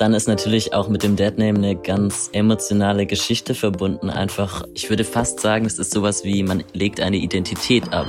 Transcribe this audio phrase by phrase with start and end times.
[0.00, 4.08] Dann ist natürlich auch mit dem Deadname eine ganz emotionale Geschichte verbunden.
[4.08, 8.06] Einfach, ich würde fast sagen, es ist sowas wie, man legt eine Identität ab.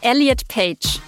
[0.00, 1.00] Elliot Page.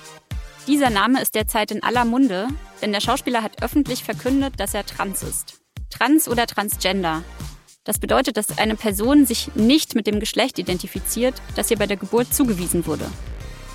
[0.66, 2.48] Dieser Name ist derzeit in aller Munde,
[2.82, 5.60] denn der Schauspieler hat öffentlich verkündet, dass er trans ist.
[5.90, 7.22] Trans oder Transgender.
[7.84, 11.98] Das bedeutet, dass eine Person sich nicht mit dem Geschlecht identifiziert, das ihr bei der
[11.98, 13.06] Geburt zugewiesen wurde.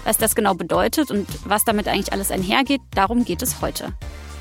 [0.05, 3.93] Was das genau bedeutet und was damit eigentlich alles einhergeht, darum geht es heute.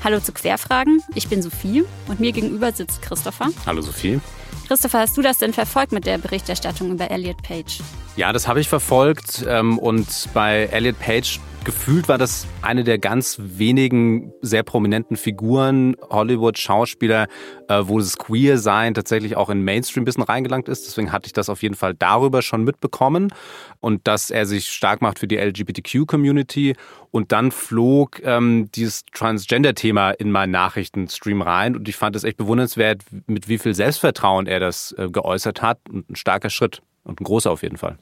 [0.03, 3.49] Hallo zu Querfragen, ich bin Sophie und mir gegenüber sitzt Christopher.
[3.65, 4.19] Hallo Sophie.
[4.67, 7.79] Christopher, hast du das denn verfolgt mit der Berichterstattung über Elliot Page?
[8.15, 12.97] Ja, das habe ich verfolgt ähm, und bei Elliot Page gefühlt war das eine der
[12.97, 17.27] ganz wenigen sehr prominenten Figuren Hollywood-Schauspieler,
[17.67, 20.87] äh, wo das Queer-Sein tatsächlich auch in Mainstream ein bisschen reingelangt ist.
[20.87, 23.33] Deswegen hatte ich das auf jeden Fall darüber schon mitbekommen
[23.79, 26.75] und dass er sich stark macht für die LGBTQ-Community.
[27.11, 32.37] Und dann flog ähm, dieses Transgender-Thema in meinen Nachrichtenstream rein und ich fand es echt
[32.37, 35.79] bewundernswert, mit wie viel Selbstvertrauen er das äh, geäußert hat.
[35.89, 37.97] Und ein starker Schritt und ein großer auf jeden Fall.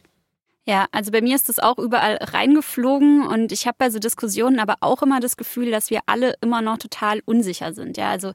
[0.68, 4.60] Ja, also bei mir ist das auch überall reingeflogen und ich habe bei so Diskussionen
[4.60, 7.96] aber auch immer das Gefühl, dass wir alle immer noch total unsicher sind.
[7.96, 8.34] Ja, also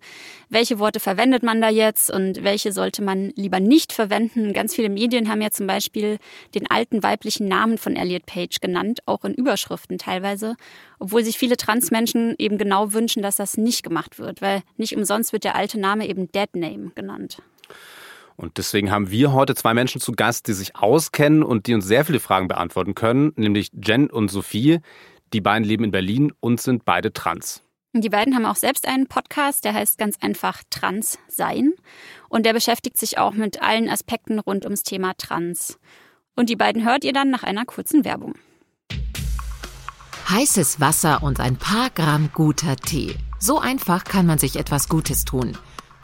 [0.49, 4.55] welche Worte verwendet man da jetzt und welche sollte man lieber nicht verwenden?
[4.55, 6.17] Ganz viele Medien haben ja zum Beispiel
[6.55, 10.57] den alten weiblichen Namen von Elliot Page genannt, auch in Überschriften teilweise,
[10.99, 15.35] obwohl sich viele Transmenschen eben genau wünschen, dass das nicht gemacht wird, weil nicht umsonst
[15.35, 17.43] wird der alte Name eben Dead Name genannt.
[18.43, 21.87] Und deswegen haben wir heute zwei Menschen zu Gast, die sich auskennen und die uns
[21.87, 24.81] sehr viele Fragen beantworten können, nämlich Jen und Sophie.
[25.33, 27.63] Die beiden leben in Berlin und sind beide trans.
[27.93, 31.73] Die beiden haben auch selbst einen Podcast, der heißt ganz einfach Trans sein.
[32.29, 35.79] Und der beschäftigt sich auch mit allen Aspekten rund ums Thema Trans.
[36.35, 38.35] Und die beiden hört ihr dann nach einer kurzen Werbung.
[40.29, 43.15] Heißes Wasser und ein paar Gramm guter Tee.
[43.39, 45.57] So einfach kann man sich etwas Gutes tun.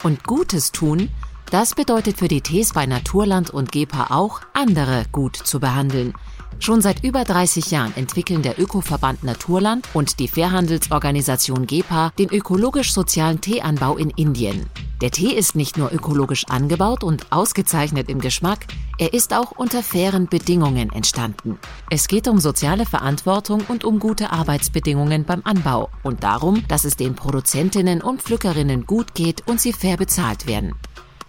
[0.03, 1.09] Und Gutes tun
[1.49, 6.13] das bedeutet für die Tees bei Naturland und GEPA auch, andere gut zu behandeln.
[6.59, 13.39] Schon seit über 30 Jahren entwickeln der Ökoverband Naturland und die Fairhandelsorganisation GEPA den ökologisch-sozialen
[13.39, 14.65] Teeanbau in Indien.
[15.01, 18.65] Der Tee ist nicht nur ökologisch angebaut und ausgezeichnet im Geschmack,
[18.97, 21.57] er ist auch unter fairen Bedingungen entstanden.
[21.89, 26.97] Es geht um soziale Verantwortung und um gute Arbeitsbedingungen beim Anbau und darum, dass es
[26.97, 30.75] den Produzentinnen und Pflückerinnen gut geht und sie fair bezahlt werden.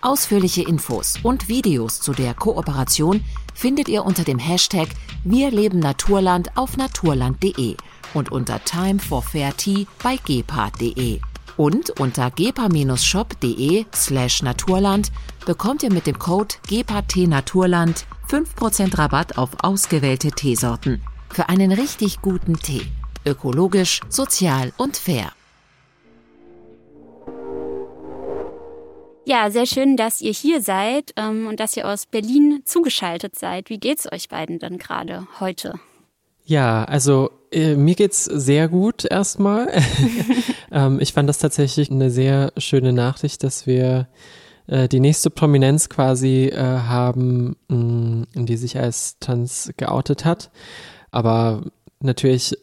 [0.03, 3.23] Ausführliche Infos und Videos zu der Kooperation
[3.55, 4.89] findet ihr unter dem Hashtag
[5.25, 7.77] Wir leben Naturland auf naturland.de
[8.15, 11.21] und unter Time for Fair Tea bei gepa.de.
[11.59, 15.13] Und unter gepa-shop.de slash naturland
[15.45, 22.23] bekommt ihr mit dem Code gepat naturland 5% Rabatt auf ausgewählte Teesorten für einen richtig
[22.23, 22.87] guten Tee.
[23.27, 25.33] Ökologisch, sozial und fair.
[29.27, 33.71] Ja, sehr schön, dass ihr hier seid ähm, und dass ihr aus Berlin zugeschaltet seid.
[33.71, 35.75] Wie geht's euch beiden denn gerade heute?
[36.45, 39.69] Ja, also äh, mir geht's sehr gut erstmal.
[40.73, 44.09] ähm, ich fand das tatsächlich eine sehr schöne Nachricht, dass wir
[44.67, 47.77] äh, die nächste Prominenz quasi äh, haben, mh,
[48.35, 50.51] mm, die sich als trans geoutet hat.
[51.11, 51.63] Aber
[52.01, 52.57] natürlich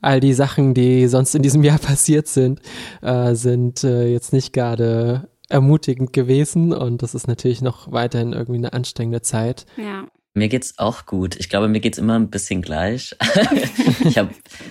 [0.00, 2.60] all die Sachen, die sonst in diesem Jahr passiert sind,
[3.02, 8.58] äh, sind äh, jetzt nicht gerade ermutigend gewesen und das ist natürlich noch weiterhin irgendwie
[8.58, 9.66] eine anstrengende Zeit.
[9.76, 10.06] Ja.
[10.34, 11.36] Mir geht's auch gut.
[11.36, 13.16] Ich glaube, mir geht's immer ein bisschen gleich.
[14.04, 14.30] ich habe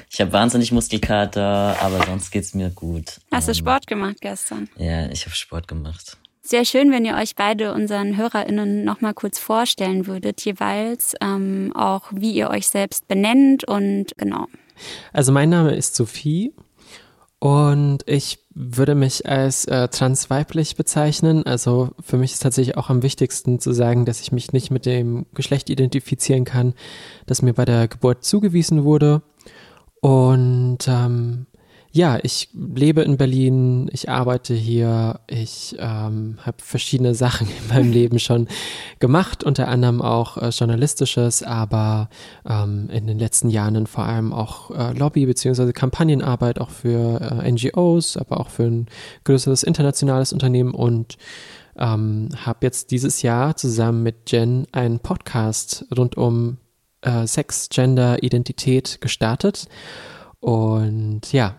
[0.10, 3.20] ich hab wahnsinnig Muskelkater, aber sonst geht's mir gut.
[3.32, 4.70] Hast du ähm, Sport gemacht gestern?
[4.78, 6.18] Ja, ich habe Sport gemacht.
[6.42, 12.06] Sehr schön, wenn ihr euch beide unseren HörerInnen nochmal kurz vorstellen würdet, jeweils ähm, auch,
[12.14, 14.48] wie ihr euch selbst benennt und genau.
[15.12, 16.54] Also mein Name ist Sophie
[17.40, 21.46] und ich würde mich als äh, transweiblich bezeichnen.
[21.46, 24.88] Also für mich ist tatsächlich auch am wichtigsten zu sagen, dass ich mich nicht mit
[24.88, 26.74] dem Geschlecht identifizieren kann,
[27.28, 29.22] das mir bei der Geburt zugewiesen wurde.
[30.02, 31.46] Und ähm,
[31.92, 37.92] ja, ich lebe in Berlin, ich arbeite hier, ich ähm, habe verschiedene Sachen in meinem
[37.92, 38.48] Leben schon
[39.00, 42.10] gemacht, unter anderem auch äh, journalistisches, aber
[42.48, 45.72] ähm, in den letzten Jahren vor allem auch äh, Lobby- bzw.
[45.72, 48.88] Kampagnenarbeit auch für äh, NGOs, aber auch für ein
[49.24, 51.18] größeres internationales Unternehmen und
[51.78, 56.58] ähm, habe jetzt dieses Jahr zusammen mit Jen einen Podcast rund um
[57.02, 59.68] äh, Sex, Gender, Identität gestartet.
[60.40, 61.56] Und ja,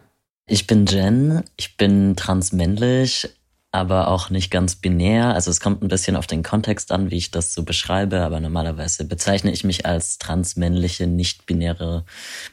[0.48, 3.28] ich bin Jen, ich bin transmännlich,
[3.70, 5.34] aber auch nicht ganz binär.
[5.34, 8.40] Also es kommt ein bisschen auf den Kontext an, wie ich das so beschreibe, aber
[8.40, 12.04] normalerweise bezeichne ich mich als transmännliche, nicht-binäre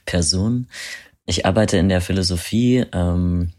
[0.05, 0.67] Person.
[1.25, 3.53] Ich arbeite in der Philosophie ähm,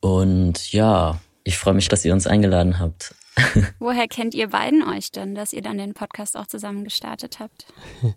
[0.00, 3.14] und ja, ich freue mich, dass ihr uns eingeladen habt.
[3.78, 7.66] Woher kennt ihr beiden euch denn, dass ihr dann den Podcast auch zusammen gestartet habt?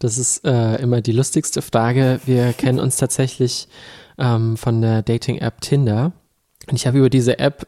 [0.00, 2.20] Das ist äh, immer die lustigste Frage.
[2.26, 3.68] Wir kennen uns tatsächlich
[4.18, 6.12] ähm, von der Dating-App Tinder.
[6.68, 7.66] Und ich habe über diese App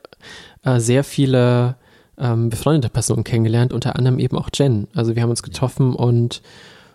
[0.63, 1.77] äh, sehr viele
[2.19, 4.89] ähm, befreundete Personen kennengelernt, unter anderem eben auch Jen.
[4.95, 6.43] Also wir haben uns getroffen und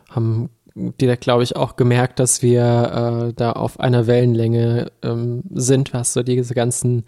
[0.10, 5.94] haben direkt, glaube ich, auch gemerkt, dass wir äh, da auf einer Wellenlänge ähm, sind,
[5.94, 7.04] was so diese ganzen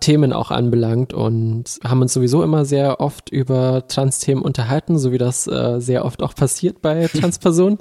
[0.00, 5.18] Themen auch anbelangt und haben uns sowieso immer sehr oft über Trans-Themen unterhalten, so wie
[5.18, 7.78] das äh, sehr oft auch passiert bei Transpersonen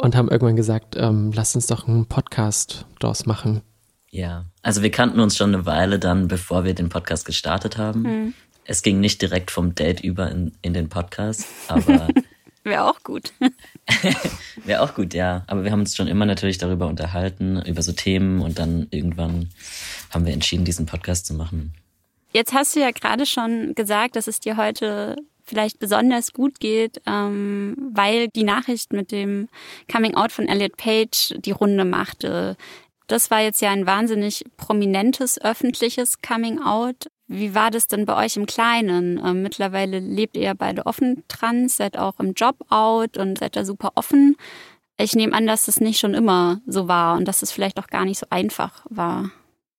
[0.00, 3.62] und haben irgendwann gesagt, ähm, lasst uns doch einen Podcast draus machen.
[4.10, 8.02] Ja, also wir kannten uns schon eine Weile dann, bevor wir den Podcast gestartet haben.
[8.02, 8.34] Mhm.
[8.64, 12.08] Es ging nicht direkt vom Date über in, in den Podcast, aber.
[12.62, 13.32] Wäre auch gut.
[14.64, 15.44] Wäre auch gut, ja.
[15.46, 19.48] Aber wir haben uns schon immer natürlich darüber unterhalten, über so Themen und dann irgendwann
[20.10, 21.72] haben wir entschieden, diesen Podcast zu machen.
[22.32, 25.16] Jetzt hast du ja gerade schon gesagt, dass es dir heute
[25.50, 29.48] vielleicht besonders gut geht, ähm, weil die Nachricht mit dem
[29.92, 32.56] Coming Out von Elliot Page die Runde machte.
[33.08, 37.10] Das war jetzt ja ein wahnsinnig prominentes öffentliches Coming Out.
[37.26, 39.20] Wie war das denn bei euch im Kleinen?
[39.24, 43.64] Ähm, mittlerweile lebt ihr beide offen trans, seid auch im Job out und seid da
[43.64, 44.36] super offen.
[44.96, 47.88] Ich nehme an, dass das nicht schon immer so war und dass es vielleicht auch
[47.88, 49.30] gar nicht so einfach war.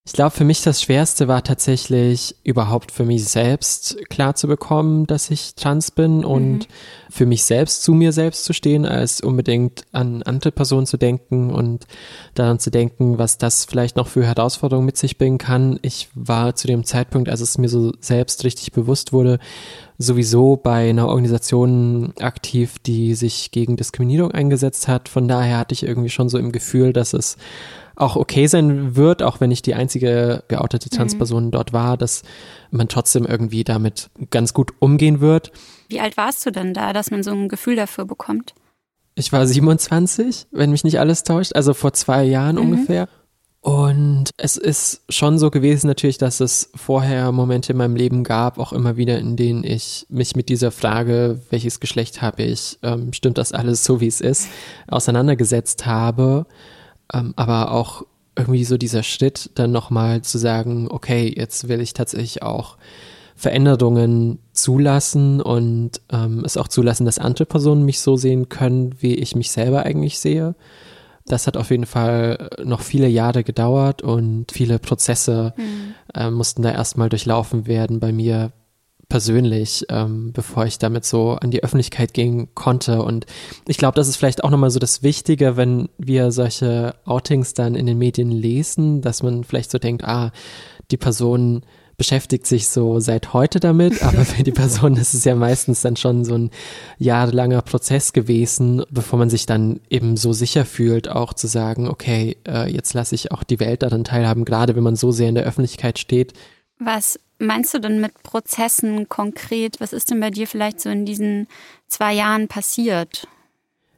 [0.04, 5.06] Ich glaube, für mich das Schwerste war tatsächlich überhaupt für mich selbst klar zu bekommen,
[5.06, 6.66] dass ich trans bin und mhm.
[7.12, 11.52] für mich selbst zu mir selbst zu stehen, als unbedingt an andere Personen zu denken
[11.52, 11.86] und
[12.34, 15.78] daran zu denken, was das vielleicht noch für Herausforderungen mit sich bringen kann.
[15.84, 19.38] Ich war zu dem Zeitpunkt, als es mir so selbst richtig bewusst wurde,
[20.00, 25.10] sowieso bei einer Organisation aktiv, die sich gegen Diskriminierung eingesetzt hat.
[25.10, 27.38] Von daher hatte ich irgendwie schon so im Gefühl, dass es
[27.96, 30.98] auch okay sein wird, auch wenn ich die einzige geoutete mhm.
[30.98, 31.52] Transperson mhm.
[31.52, 32.24] dort war, dass
[32.72, 35.52] man trotzdem irgendwie damit ganz gut umgehen wird.
[35.90, 38.54] Wie alt warst du denn da, dass man so ein Gefühl dafür bekommt?
[39.16, 42.62] Ich war 27, wenn mich nicht alles täuscht, also vor zwei Jahren mhm.
[42.62, 43.08] ungefähr.
[43.64, 48.58] Und es ist schon so gewesen natürlich, dass es vorher Momente in meinem Leben gab,
[48.58, 53.14] auch immer wieder, in denen ich mich mit dieser Frage, welches Geschlecht habe ich, ähm,
[53.14, 54.48] stimmt das alles so, wie es ist,
[54.88, 56.48] auseinandergesetzt habe
[57.14, 58.04] ähm, aber auch
[58.36, 62.78] irgendwie so dieser Schritt, dann nochmal zu sagen, okay, jetzt will ich tatsächlich auch
[63.36, 69.16] Veränderungen zulassen und ähm, es auch zulassen, dass andere Personen mich so sehen können, wie
[69.16, 70.56] ich mich selber eigentlich sehe.
[71.26, 75.94] Das hat auf jeden Fall noch viele Jahre gedauert und viele Prozesse mhm.
[76.14, 78.52] äh, mussten da erstmal durchlaufen werden bei mir,
[79.12, 83.04] persönlich, ähm, bevor ich damit so an die Öffentlichkeit gehen konnte.
[83.04, 83.26] Und
[83.68, 87.76] ich glaube, das ist vielleicht auch nochmal so das Wichtige, wenn wir solche Outings dann
[87.76, 90.32] in den Medien lesen, dass man vielleicht so denkt, ah,
[90.92, 91.64] die Person
[91.98, 95.98] beschäftigt sich so seit heute damit, aber für die Person ist es ja meistens dann
[95.98, 96.50] schon so ein
[96.98, 102.38] jahrelanger Prozess gewesen, bevor man sich dann eben so sicher fühlt, auch zu sagen, okay,
[102.48, 105.36] äh, jetzt lasse ich auch die Welt daran teilhaben, gerade wenn man so sehr in
[105.36, 106.32] der Öffentlichkeit steht.
[106.80, 109.80] Was meinst du denn mit Prozessen konkret?
[109.80, 111.48] Was ist denn bei dir vielleicht so in diesen
[111.88, 113.28] zwei Jahren passiert?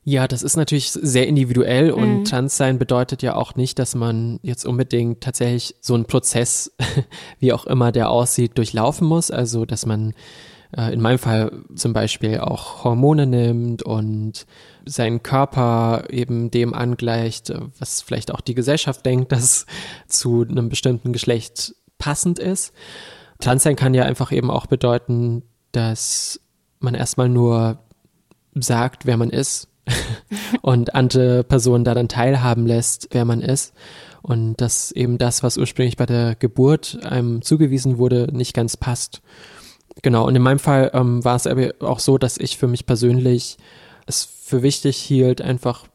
[0.05, 2.25] Ja, das ist natürlich sehr individuell und mhm.
[2.25, 6.75] Transsein bedeutet ja auch nicht, dass man jetzt unbedingt tatsächlich so einen Prozess,
[7.39, 9.31] wie auch immer der aussieht, durchlaufen muss.
[9.31, 10.13] Also, dass man
[10.75, 14.45] äh, in meinem Fall zum Beispiel auch Hormone nimmt und
[14.85, 19.65] seinen Körper eben dem angleicht, was vielleicht auch die Gesellschaft denkt, dass
[20.07, 22.73] zu einem bestimmten Geschlecht passend ist.
[23.43, 26.39] Transsein kann ja einfach eben auch bedeuten, dass
[26.79, 27.79] man erstmal nur
[28.55, 29.67] sagt, wer man ist
[30.61, 33.73] und andere Personen daran teilhaben lässt, wer man ist.
[34.21, 39.21] Und dass eben das, was ursprünglich bei der Geburt einem zugewiesen wurde, nicht ganz passt.
[40.01, 42.85] Genau, und in meinem Fall ähm, war es aber auch so, dass ich für mich
[42.85, 43.57] persönlich
[44.05, 45.85] es für wichtig hielt, einfach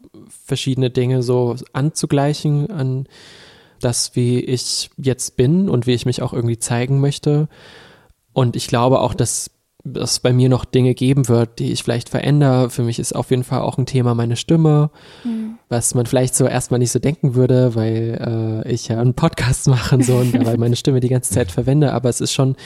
[0.44, 3.06] verschiedene Dinge so anzugleichen an
[3.78, 7.48] das, wie ich jetzt bin und wie ich mich auch irgendwie zeigen möchte.
[8.32, 9.50] Und ich glaube auch, dass
[9.94, 12.70] es bei mir noch Dinge geben wird, die ich vielleicht verändere.
[12.70, 14.90] Für mich ist auf jeden Fall auch ein Thema meine Stimme,
[15.24, 15.58] mhm.
[15.68, 19.66] was man vielleicht so erstmal nicht so denken würde, weil äh, ich ja einen Podcast
[19.68, 21.92] mache und so und dabei meine Stimme die ganze Zeit verwende.
[21.92, 22.56] Aber es ist schon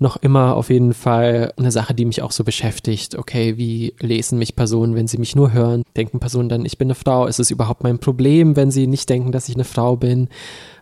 [0.00, 3.16] noch immer auf jeden Fall eine Sache, die mich auch so beschäftigt.
[3.16, 5.82] Okay, wie lesen mich Personen, wenn sie mich nur hören?
[5.96, 7.26] Denken Personen dann, ich bin eine Frau?
[7.26, 10.28] Ist es überhaupt mein Problem, wenn sie nicht denken, dass ich eine Frau bin?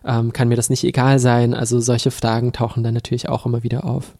[0.05, 1.53] Ähm, kann mir das nicht egal sein?
[1.53, 4.15] Also solche Fragen tauchen dann natürlich auch immer wieder auf.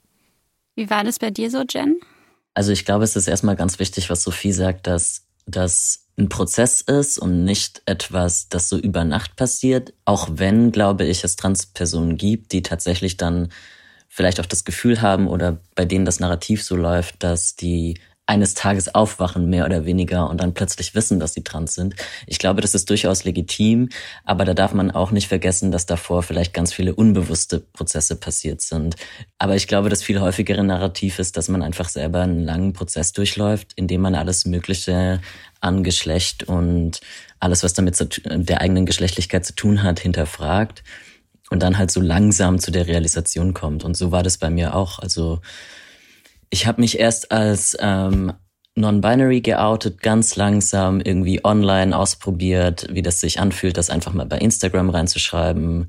[0.75, 2.00] Wie war das bei dir so, Jen?
[2.53, 6.82] Also ich glaube, es ist erstmal ganz wichtig, was Sophie sagt, dass das ein Prozess
[6.82, 9.94] ist und nicht etwas, das so über Nacht passiert.
[10.03, 13.50] Auch wenn, glaube ich, es Transpersonen gibt, die tatsächlich dann
[14.20, 18.54] vielleicht auch das Gefühl haben oder bei denen das Narrativ so läuft, dass die eines
[18.54, 21.96] Tages aufwachen, mehr oder weniger, und dann plötzlich wissen, dass sie trans sind.
[22.28, 23.88] Ich glaube, das ist durchaus legitim,
[24.26, 28.60] aber da darf man auch nicht vergessen, dass davor vielleicht ganz viele unbewusste Prozesse passiert
[28.60, 28.98] sind.
[29.38, 33.14] Aber ich glaube, das viel häufigere Narrativ ist, dass man einfach selber einen langen Prozess
[33.14, 35.22] durchläuft, in dem man alles Mögliche
[35.62, 37.00] an Geschlecht und
[37.40, 37.96] alles, was damit
[38.26, 40.84] der eigenen Geschlechtlichkeit zu tun hat, hinterfragt
[41.50, 43.84] und dann halt so langsam zu der Realisation kommt.
[43.84, 45.00] Und so war das bei mir auch.
[45.00, 45.41] Also
[46.50, 48.34] ich habe mich erst als ähm,
[48.75, 54.38] non-binary geoutet, ganz langsam irgendwie online ausprobiert, wie das sich anfühlt, das einfach mal bei
[54.38, 55.88] Instagram reinzuschreiben.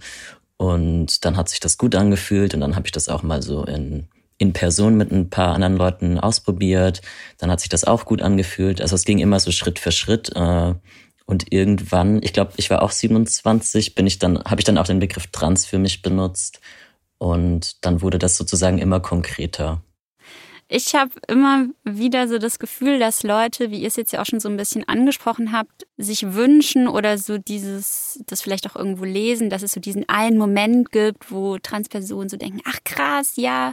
[0.57, 3.65] Und dann hat sich das gut angefühlt und dann habe ich das auch mal so
[3.65, 7.01] in, in Person mit ein paar anderen Leuten ausprobiert.
[7.39, 8.83] Dann hat sich das auch gut angefühlt.
[8.83, 10.35] Also es ging immer so Schritt für Schritt.
[10.37, 10.75] Äh,
[11.31, 14.87] und irgendwann, ich glaube, ich war auch 27, bin ich dann, habe ich dann auch
[14.87, 16.61] den Begriff Trans für mich benutzt.
[17.19, 19.81] Und dann wurde das sozusagen immer konkreter.
[20.67, 24.27] Ich habe immer wieder so das Gefühl, dass Leute, wie ihr es jetzt ja auch
[24.27, 29.05] schon so ein bisschen angesprochen habt, sich wünschen oder so dieses, das vielleicht auch irgendwo
[29.05, 33.73] lesen, dass es so diesen einen Moment gibt, wo Transpersonen so denken, ach krass, ja,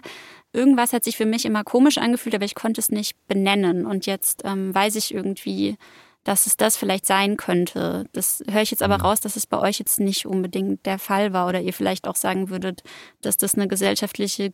[0.53, 3.85] irgendwas hat sich für mich immer komisch angefühlt, aber ich konnte es nicht benennen.
[3.87, 5.77] Und jetzt ähm, weiß ich irgendwie,
[6.27, 8.03] dass es das vielleicht sein könnte.
[8.11, 9.03] Das höre ich jetzt aber mhm.
[9.05, 12.17] raus, dass es bei euch jetzt nicht unbedingt der Fall war oder ihr vielleicht auch
[12.17, 12.83] sagen würdet,
[13.21, 14.51] dass das eine gesellschaftliche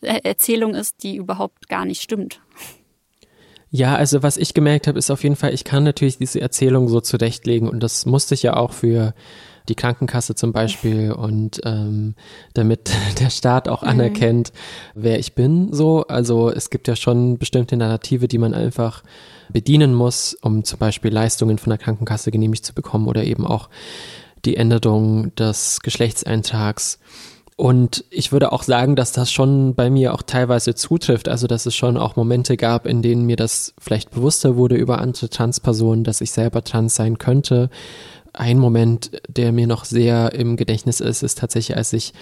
[0.00, 2.40] Erzählung ist, die überhaupt gar nicht stimmt.
[3.70, 6.88] Ja, also was ich gemerkt habe, ist auf jeden Fall, ich kann natürlich diese Erzählung
[6.88, 9.14] so zurechtlegen und das musste ich ja auch für
[9.68, 12.14] die Krankenkasse zum Beispiel und ähm,
[12.54, 12.90] damit
[13.20, 14.52] der Staat auch anerkennt,
[14.94, 15.02] mhm.
[15.02, 15.72] wer ich bin.
[15.72, 19.02] So, also es gibt ja schon bestimmte Narrative, die man einfach
[19.52, 23.68] bedienen muss, um zum Beispiel Leistungen von der Krankenkasse genehmigt zu bekommen oder eben auch
[24.44, 26.98] die Änderung des Geschlechtseintrags.
[27.56, 31.28] Und ich würde auch sagen, dass das schon bei mir auch teilweise zutrifft.
[31.28, 34.98] Also, dass es schon auch Momente gab, in denen mir das vielleicht bewusster wurde über
[34.98, 37.70] andere Transpersonen, dass ich selber trans sein könnte.
[38.32, 42.12] Ein Moment, der mir noch sehr im Gedächtnis ist, ist tatsächlich, als ich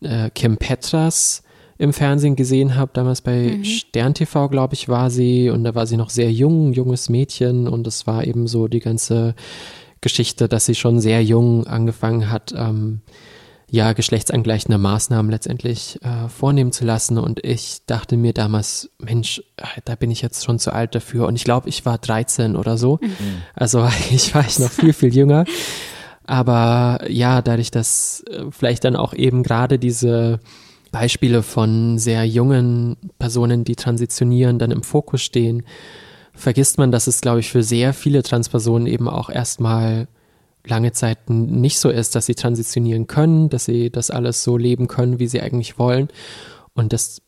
[0.00, 1.42] äh, Kim Petras
[1.78, 3.64] im Fernsehen gesehen habe, damals bei mhm.
[3.64, 5.50] Stern TV, glaube ich, war sie.
[5.50, 7.68] Und da war sie noch sehr jung, junges Mädchen.
[7.68, 9.34] Und es war eben so die ganze
[10.00, 13.00] Geschichte, dass sie schon sehr jung angefangen hat, ähm,
[13.74, 17.18] ja, geschlechtsangleichende Maßnahmen letztendlich äh, vornehmen zu lassen.
[17.18, 21.26] Und ich dachte mir damals, Mensch, äh, da bin ich jetzt schon zu alt dafür.
[21.26, 23.00] Und ich glaube, ich war 13 oder so.
[23.02, 23.42] Mhm.
[23.52, 25.44] Also ich war ich noch viel, viel jünger.
[26.24, 30.38] Aber ja, dadurch, dass äh, vielleicht dann auch eben gerade diese
[30.92, 35.64] Beispiele von sehr jungen Personen, die transitionieren, dann im Fokus stehen,
[36.32, 40.06] vergisst man, dass es, glaube ich, für sehr viele Transpersonen eben auch erstmal
[40.66, 44.88] lange Zeit nicht so ist, dass sie transitionieren können, dass sie das alles so leben
[44.88, 46.08] können, wie sie eigentlich wollen.
[46.74, 47.22] Und das,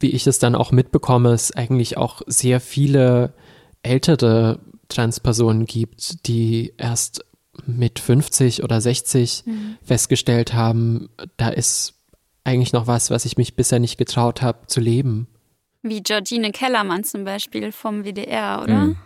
[0.00, 3.34] wie ich es dann auch mitbekomme, es eigentlich auch sehr viele
[3.82, 7.24] ältere Transpersonen gibt, die erst
[7.66, 9.76] mit 50 oder 60 mhm.
[9.82, 11.94] festgestellt haben, da ist
[12.44, 15.28] eigentlich noch was, was ich mich bisher nicht getraut habe zu leben.
[15.82, 18.86] Wie Georgine Kellermann zum Beispiel vom WDR, oder?
[18.86, 18.96] Mhm.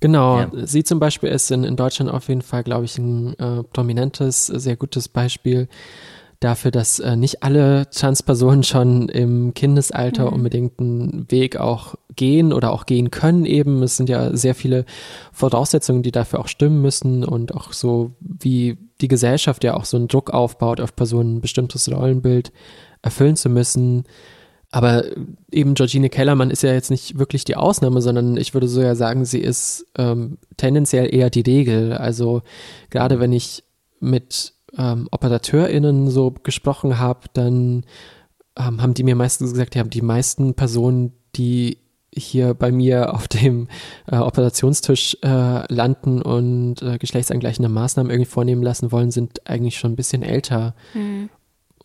[0.00, 0.50] Genau, ja.
[0.64, 4.46] sie zum Beispiel ist in, in Deutschland auf jeden Fall, glaube ich, ein äh, prominentes,
[4.46, 5.68] sehr gutes Beispiel
[6.40, 10.32] dafür, dass äh, nicht alle Transpersonen schon im Kindesalter mhm.
[10.34, 13.82] unbedingt einen Weg auch gehen oder auch gehen können eben.
[13.82, 14.84] Es sind ja sehr viele
[15.32, 19.96] Voraussetzungen, die dafür auch stimmen müssen und auch so, wie die Gesellschaft ja auch so
[19.96, 22.52] einen Druck aufbaut, auf Personen ein bestimmtes Rollenbild
[23.02, 24.04] erfüllen zu müssen.
[24.70, 25.04] Aber
[25.50, 28.94] eben Georgine Kellermann ist ja jetzt nicht wirklich die Ausnahme, sondern ich würde so ja
[28.94, 31.94] sagen, sie ist ähm, tendenziell eher die Regel.
[31.94, 32.42] Also
[32.90, 33.64] gerade wenn ich
[33.98, 37.84] mit ähm, OperateurInnen so gesprochen habe, dann
[38.58, 41.78] ähm, haben die mir meistens gesagt, ja, die meisten Personen, die
[42.14, 43.68] hier bei mir auf dem
[44.06, 49.92] äh, Operationstisch äh, landen und äh, geschlechtsangleichende Maßnahmen irgendwie vornehmen lassen wollen, sind eigentlich schon
[49.92, 50.74] ein bisschen älter.
[50.94, 51.30] Mhm.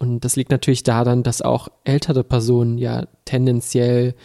[0.03, 4.15] Und das liegt natürlich daran, dass auch ältere Personen ja tendenziell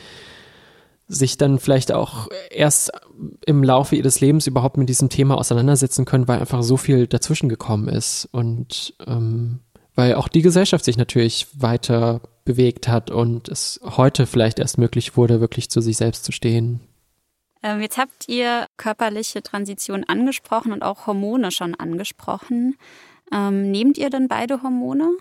[1.06, 2.90] sich dann vielleicht auch erst
[3.46, 7.48] im Laufe ihres Lebens überhaupt mit diesem Thema auseinandersetzen können, weil einfach so viel dazwischen
[7.48, 9.60] gekommen ist und ähm,
[9.94, 15.16] weil auch die Gesellschaft sich natürlich weiter bewegt hat und es heute vielleicht erst möglich
[15.16, 16.80] wurde, wirklich zu sich selbst zu stehen.
[17.62, 22.74] Ähm, jetzt habt ihr körperliche Transition angesprochen und auch Hormone schon angesprochen.
[23.32, 25.18] Ähm, nehmt ihr denn beide Hormone?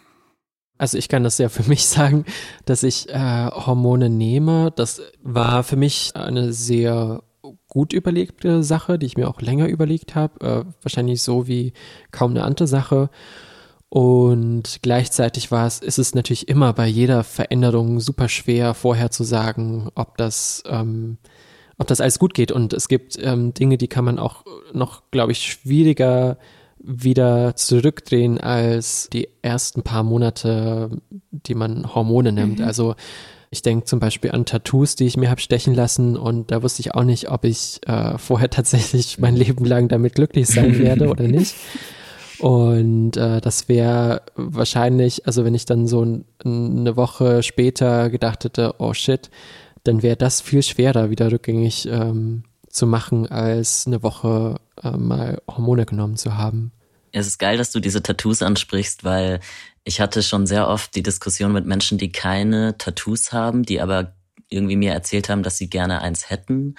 [0.78, 2.26] Also ich kann das ja für mich sagen,
[2.66, 4.72] dass ich äh, Hormone nehme.
[4.76, 7.22] Das war für mich eine sehr
[7.68, 10.46] gut überlegte Sache, die ich mir auch länger überlegt habe.
[10.46, 11.74] Äh, wahrscheinlich so wie
[12.12, 13.10] kaum eine andere Sache.
[13.90, 20.18] Und gleichzeitig war es, ist es natürlich immer bei jeder Veränderung super schwer vorherzusagen, ob
[20.18, 21.18] das, ähm,
[21.78, 22.52] ob das alles gut geht.
[22.52, 24.44] Und es gibt ähm, Dinge, die kann man auch
[24.74, 26.38] noch, glaube ich, schwieriger
[26.80, 32.60] wieder zurückdrehen als die ersten paar Monate, die man Hormone nimmt.
[32.60, 32.66] Mhm.
[32.66, 32.96] Also
[33.50, 36.82] ich denke zum Beispiel an Tattoos, die ich mir habe stechen lassen und da wusste
[36.82, 41.10] ich auch nicht, ob ich äh, vorher tatsächlich mein Leben lang damit glücklich sein werde
[41.10, 41.56] oder nicht.
[42.40, 48.44] Und äh, das wäre wahrscheinlich, also wenn ich dann so ein, eine Woche später gedacht
[48.44, 49.32] hätte, oh shit,
[49.84, 55.42] dann wäre das viel schwerer wieder rückgängig ähm, zu machen, als eine Woche äh, mal
[55.48, 56.72] Hormone genommen zu haben.
[57.12, 59.40] Es ist geil, dass du diese Tattoos ansprichst, weil
[59.84, 64.14] ich hatte schon sehr oft die Diskussion mit Menschen, die keine Tattoos haben, die aber
[64.50, 66.76] irgendwie mir erzählt haben, dass sie gerne eins hätten,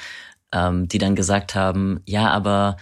[0.52, 2.76] ähm, die dann gesagt haben, ja, aber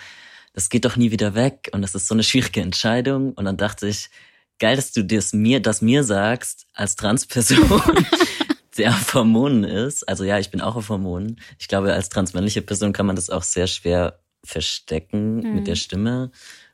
[0.52, 3.32] das geht doch nie wieder weg und das ist so eine schwierige Entscheidung.
[3.32, 4.10] Und dann dachte ich,
[4.58, 7.58] geil, dass du das mir, das mir sagst als Transperson,
[8.78, 10.08] der auf Hormonen ist.
[10.08, 11.40] Also ja, ich bin auch auf Hormonen.
[11.58, 15.54] Ich glaube, als transmännliche Person kann man das auch sehr schwer verstecken mhm.
[15.54, 16.30] mit der Stimme.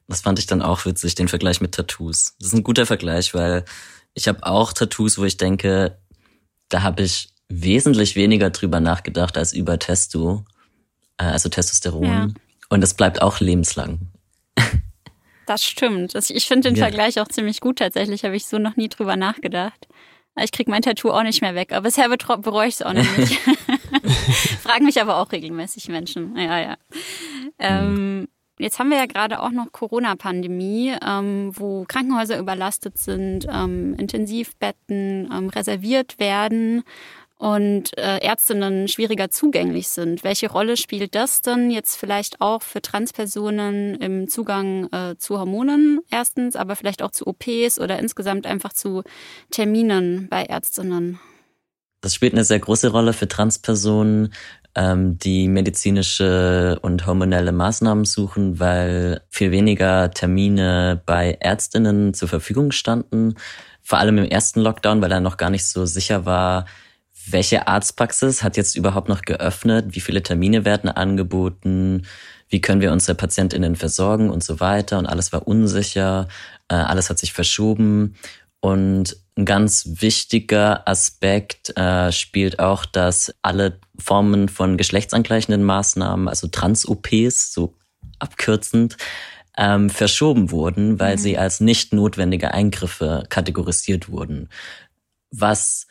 [0.09, 2.35] Das fand ich dann auch witzig, den Vergleich mit Tattoos.
[2.38, 3.64] Das ist ein guter Vergleich, weil
[4.14, 5.99] ich habe auch Tattoos, wo ich denke,
[6.69, 10.45] da habe ich wesentlich weniger drüber nachgedacht als über Testo,
[11.19, 12.05] äh, also Testosteron.
[12.05, 12.29] Ja.
[12.69, 14.12] Und es bleibt auch lebenslang.
[15.47, 16.14] Das stimmt.
[16.14, 16.85] Ich finde den ja.
[16.85, 17.81] Vergleich auch ziemlich gut.
[17.81, 19.88] Tatsächlich habe ich so noch nie drüber nachgedacht.
[20.41, 23.07] Ich kriege mein Tattoo auch nicht mehr weg, aber bisher bereue ich es auch nicht.
[24.62, 26.37] Fragen mich aber auch regelmäßig Menschen.
[26.37, 26.77] Ja, ja.
[27.59, 33.95] Ähm, jetzt haben wir ja gerade auch noch Corona-Pandemie, ähm, wo Krankenhäuser überlastet sind, ähm,
[33.95, 36.83] Intensivbetten ähm, reserviert werden
[37.43, 40.23] und äh, Ärztinnen schwieriger zugänglich sind.
[40.23, 45.99] Welche Rolle spielt das denn jetzt vielleicht auch für Transpersonen im Zugang äh, zu Hormonen
[46.09, 49.03] erstens, aber vielleicht auch zu OPs oder insgesamt einfach zu
[49.51, 51.19] Terminen bei Ärztinnen?
[52.00, 54.33] Das spielt eine sehr große Rolle für Transpersonen,
[54.76, 62.71] ähm, die medizinische und hormonelle Maßnahmen suchen, weil viel weniger Termine bei Ärztinnen zur Verfügung
[62.71, 63.35] standen.
[63.83, 66.67] Vor allem im ersten Lockdown, weil er noch gar nicht so sicher war,
[67.26, 69.87] welche Arztpraxis hat jetzt überhaupt noch geöffnet?
[69.91, 72.06] Wie viele Termine werden angeboten?
[72.49, 74.99] Wie können wir unsere PatientInnen versorgen und so weiter?
[74.99, 76.28] Und alles war unsicher.
[76.69, 78.15] Äh, alles hat sich verschoben.
[78.61, 86.49] Und ein ganz wichtiger Aspekt äh, spielt auch, dass alle Formen von geschlechtsangleichenden Maßnahmen, also
[86.49, 87.75] Trans-OPs, so
[88.19, 88.97] abkürzend,
[89.56, 91.21] ähm, verschoben wurden, weil mhm.
[91.21, 94.49] sie als nicht notwendige Eingriffe kategorisiert wurden.
[95.30, 95.87] Was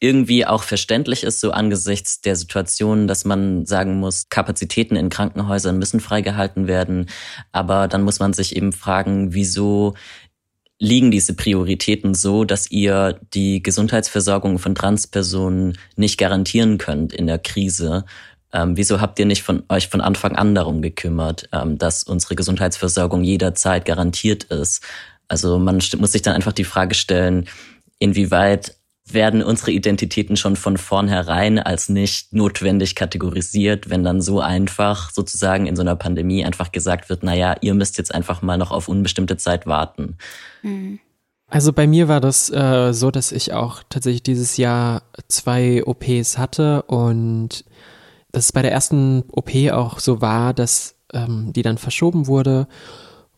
[0.00, 5.78] irgendwie auch verständlich ist, so angesichts der Situation, dass man sagen muss, Kapazitäten in Krankenhäusern
[5.78, 7.06] müssen freigehalten werden.
[7.52, 9.94] Aber dann muss man sich eben fragen, wieso
[10.78, 17.38] liegen diese Prioritäten so, dass ihr die Gesundheitsversorgung von Transpersonen nicht garantieren könnt in der
[17.38, 18.04] Krise?
[18.52, 22.36] Ähm, wieso habt ihr nicht von euch von Anfang an darum gekümmert, ähm, dass unsere
[22.36, 24.82] Gesundheitsversorgung jederzeit garantiert ist?
[25.26, 27.46] Also man muss sich dann einfach die Frage stellen,
[27.98, 28.77] inwieweit
[29.12, 35.66] werden unsere Identitäten schon von vornherein als nicht notwendig kategorisiert, wenn dann so einfach sozusagen
[35.66, 38.88] in so einer Pandemie einfach gesagt wird, naja, ihr müsst jetzt einfach mal noch auf
[38.88, 40.16] unbestimmte Zeit warten.
[40.62, 41.00] Mhm.
[41.50, 46.36] Also bei mir war das äh, so, dass ich auch tatsächlich dieses Jahr zwei OPs
[46.36, 47.64] hatte und
[48.32, 52.68] dass es bei der ersten OP auch so war, dass ähm, die dann verschoben wurde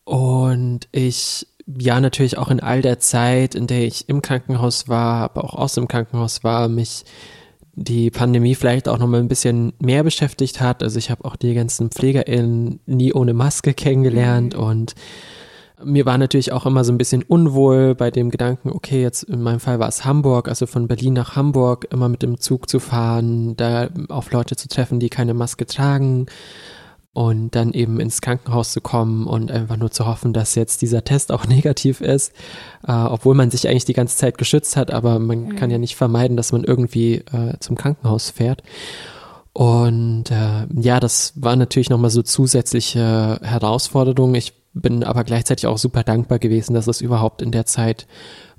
[0.04, 5.22] und ich ja natürlich auch in all der Zeit, in der ich im Krankenhaus war,
[5.22, 7.04] aber auch aus dem Krankenhaus war, mich
[7.74, 10.82] die Pandemie vielleicht auch noch mal ein bisschen mehr beschäftigt hat.
[10.82, 14.62] Also ich habe auch die ganzen PflegerInnen nie ohne Maske kennengelernt mhm.
[14.62, 14.94] und
[15.82, 19.40] mir war natürlich auch immer so ein bisschen unwohl bei dem Gedanken, okay, jetzt in
[19.40, 22.80] meinem Fall war es Hamburg, also von Berlin nach Hamburg immer mit dem Zug zu
[22.80, 26.26] fahren, da auf Leute zu treffen, die keine Maske tragen
[27.12, 31.02] und dann eben ins Krankenhaus zu kommen und einfach nur zu hoffen, dass jetzt dieser
[31.02, 32.32] Test auch negativ ist,
[32.86, 35.56] äh, obwohl man sich eigentlich die ganze Zeit geschützt hat, aber man mhm.
[35.56, 38.62] kann ja nicht vermeiden, dass man irgendwie äh, zum Krankenhaus fährt.
[39.52, 44.36] Und äh, ja, das war natürlich nochmal so zusätzliche Herausforderungen.
[44.36, 48.06] Ich bin aber gleichzeitig auch super dankbar gewesen, dass es überhaupt in der Zeit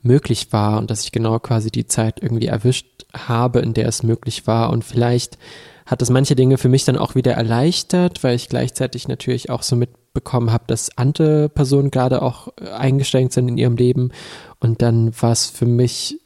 [0.01, 4.03] möglich war und dass ich genau quasi die Zeit irgendwie erwischt habe, in der es
[4.03, 5.37] möglich war und vielleicht
[5.85, 9.63] hat das manche Dinge für mich dann auch wieder erleichtert, weil ich gleichzeitig natürlich auch
[9.63, 14.11] so mitbekommen habe, dass andere Personen gerade auch äh, eingeschränkt sind in ihrem Leben.
[14.59, 16.19] Und dann war es für mich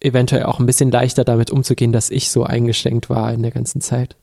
[0.00, 3.80] eventuell auch ein bisschen leichter damit umzugehen, dass ich so eingeschränkt war in der ganzen
[3.80, 4.16] Zeit.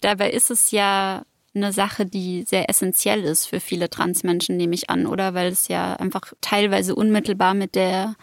[0.00, 4.90] dabei ist es ja eine Sache, die sehr essentiell ist für viele Transmenschen, nehme ich
[4.90, 5.34] an, oder?
[5.34, 8.16] Weil es ja einfach teilweise unmittelbar mit der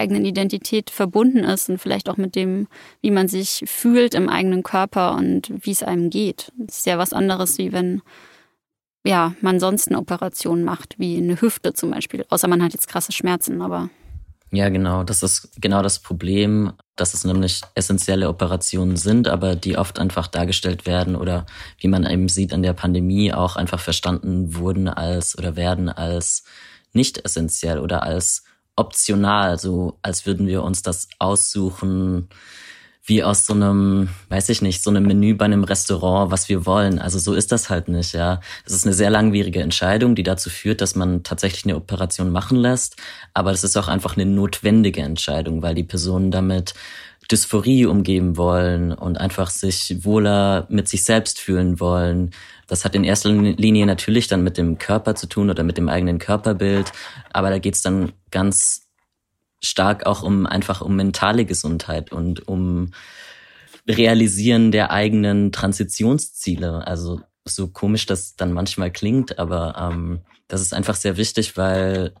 [0.00, 2.66] eigenen Identität verbunden ist und vielleicht auch mit dem,
[3.02, 6.52] wie man sich fühlt im eigenen Körper und wie es einem geht.
[6.58, 8.02] Das ist ja was anderes, wie wenn
[9.04, 12.24] ja, man sonst eine Operation macht, wie eine Hüfte zum Beispiel.
[12.28, 13.88] Außer man hat jetzt krasse Schmerzen, aber.
[14.52, 15.04] Ja, genau.
[15.04, 20.26] Das ist genau das Problem, dass es nämlich essentielle Operationen sind, aber die oft einfach
[20.26, 21.46] dargestellt werden oder
[21.78, 26.44] wie man eben sieht an der Pandemie auch einfach verstanden wurden als oder werden als
[26.92, 28.44] nicht essentiell oder als
[28.80, 32.28] optional, so als würden wir uns das aussuchen,
[33.04, 36.66] wie aus so einem, weiß ich nicht, so einem Menü bei einem Restaurant, was wir
[36.66, 36.98] wollen.
[36.98, 38.40] Also so ist das halt nicht, ja.
[38.64, 42.58] Es ist eine sehr langwierige Entscheidung, die dazu führt, dass man tatsächlich eine Operation machen
[42.58, 42.96] lässt.
[43.34, 46.74] Aber es ist auch einfach eine notwendige Entscheidung, weil die Personen damit
[47.30, 52.30] Dysphorie umgeben wollen und einfach sich wohler mit sich selbst fühlen wollen.
[52.66, 55.88] Das hat in erster Linie natürlich dann mit dem Körper zu tun oder mit dem
[55.88, 56.92] eigenen Körperbild.
[57.32, 58.88] Aber da geht's dann ganz
[59.62, 62.92] stark auch um einfach um mentale Gesundheit und um
[63.88, 66.86] Realisieren der eigenen Transitionsziele.
[66.86, 72.12] Also so komisch das dann manchmal klingt, aber ähm, das ist einfach sehr wichtig, weil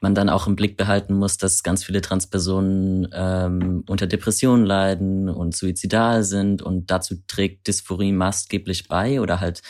[0.00, 5.28] man dann auch im Blick behalten muss, dass ganz viele Transpersonen ähm, unter Depressionen leiden
[5.28, 9.62] und suizidal sind und dazu trägt Dysphorie maßgeblich bei oder halt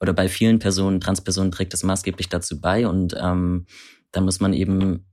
[0.00, 3.66] oder bei vielen Personen, Transpersonen trägt das maßgeblich dazu bei und ähm,
[4.12, 5.06] da muss man eben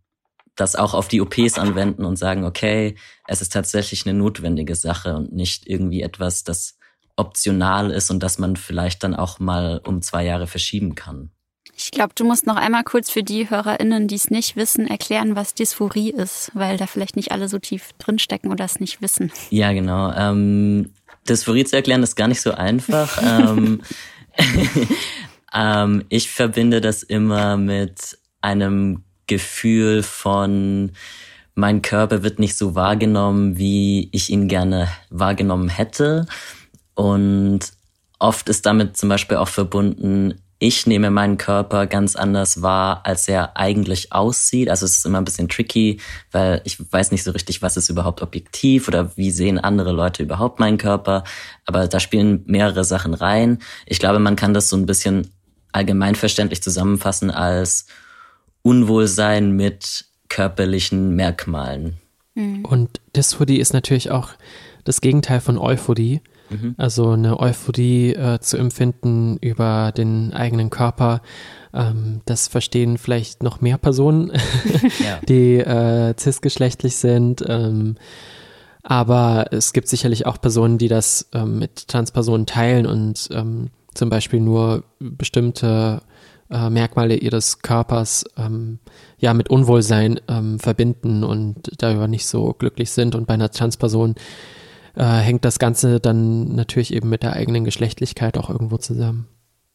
[0.55, 2.95] das auch auf die OPs anwenden und sagen, okay,
[3.27, 6.76] es ist tatsächlich eine notwendige Sache und nicht irgendwie etwas, das
[7.17, 11.31] optional ist und das man vielleicht dann auch mal um zwei Jahre verschieben kann.
[11.75, 15.35] Ich glaube, du musst noch einmal kurz für die HörerInnen, die es nicht wissen, erklären,
[15.35, 19.31] was Dysphorie ist, weil da vielleicht nicht alle so tief drinstecken oder es nicht wissen.
[19.51, 20.11] Ja, genau.
[20.13, 20.93] Ähm,
[21.29, 23.21] Dysphorie zu erklären ist gar nicht so einfach.
[23.23, 23.81] ähm,
[25.53, 30.93] ähm, ich verbinde das immer mit einem Gefühl von,
[31.53, 36.25] mein Körper wird nicht so wahrgenommen, wie ich ihn gerne wahrgenommen hätte.
[36.97, 37.59] Und
[38.17, 43.27] oft ist damit zum Beispiel auch verbunden, ich nehme meinen Körper ganz anders wahr, als
[43.27, 44.67] er eigentlich aussieht.
[44.69, 45.99] Also es ist immer ein bisschen tricky,
[46.31, 50.23] weil ich weiß nicht so richtig, was ist überhaupt objektiv oder wie sehen andere Leute
[50.23, 51.23] überhaupt meinen Körper.
[51.67, 53.59] Aber da spielen mehrere Sachen rein.
[53.85, 55.29] Ich glaube, man kann das so ein bisschen
[55.73, 57.85] allgemeinverständlich zusammenfassen als
[58.63, 61.97] Unwohlsein mit körperlichen Merkmalen.
[62.63, 64.29] Und Dysphorie ist natürlich auch
[64.85, 66.21] das Gegenteil von Euphorie.
[66.49, 66.75] Mhm.
[66.77, 71.21] Also eine Euphorie äh, zu empfinden über den eigenen Körper,
[71.73, 74.31] ähm, das verstehen vielleicht noch mehr Personen,
[74.99, 75.19] ja.
[75.27, 77.43] die äh, cisgeschlechtlich sind.
[77.47, 77.95] Ähm,
[78.83, 84.09] aber es gibt sicherlich auch Personen, die das ähm, mit Transpersonen teilen und ähm, zum
[84.09, 86.01] Beispiel nur bestimmte
[86.49, 88.79] äh, Merkmale ihres Körpers ähm,
[89.17, 93.15] ja mit Unwohlsein ähm, verbinden und darüber nicht so glücklich sind.
[93.15, 94.15] Und bei einer Transperson
[94.97, 99.27] äh, hängt das Ganze dann natürlich eben mit der eigenen Geschlechtlichkeit auch irgendwo zusammen.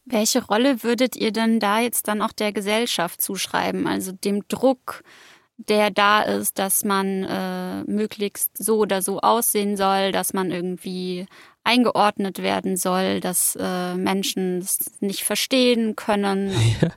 [0.04, 3.87] Welche Rolle würdet ihr denn da jetzt dann auch der Gesellschaft zuschreiben?
[3.87, 5.04] Also dem Druck,
[5.56, 11.26] der da ist, dass man äh, möglichst so oder so aussehen soll, dass man irgendwie
[11.64, 16.51] eingeordnet werden soll, dass äh, Menschen es nicht verstehen können.
[16.81, 16.88] Ja,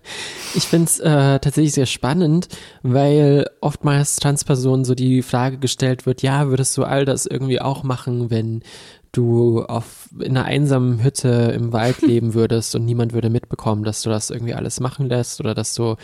[0.55, 2.47] ich finde es äh, tatsächlich sehr spannend,
[2.81, 7.83] weil oftmals Transpersonen so die Frage gestellt wird, ja, würdest du all das irgendwie auch
[7.83, 8.63] machen, wenn
[9.11, 14.01] du auf, in einer einsamen Hütte im Wald leben würdest und niemand würde mitbekommen, dass
[14.01, 15.95] du das irgendwie alles machen lässt oder dass du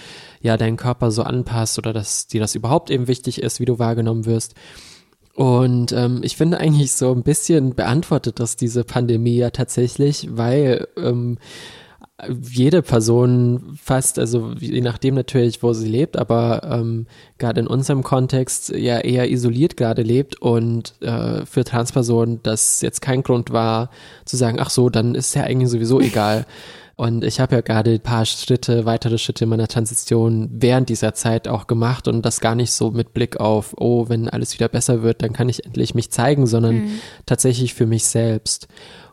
[0.41, 3.80] ja deinen Körper so anpasst oder dass dir das überhaupt eben wichtig ist, wie du
[3.80, 4.56] wahrgenommen wirst.
[5.34, 10.88] Und ähm, ich finde eigentlich so ein bisschen beantwortet das diese Pandemie ja tatsächlich, weil
[10.98, 11.38] ähm,
[12.30, 18.04] jede Person fast, also je nachdem natürlich, wo sie lebt, aber ähm, gerade in unserem
[18.04, 23.89] Kontext ja eher isoliert gerade lebt und äh, für Transpersonen das jetzt kein Grund war
[24.26, 26.46] zu sagen, ach so, dann ist ja eigentlich sowieso egal.
[27.01, 31.15] Und ich habe ja gerade ein paar Schritte, weitere Schritte in meiner Transition während dieser
[31.15, 34.69] Zeit auch gemacht und das gar nicht so mit Blick auf, oh, wenn alles wieder
[34.69, 36.91] besser wird, dann kann ich endlich mich zeigen, sondern mhm.
[37.25, 38.67] tatsächlich für mich selbst.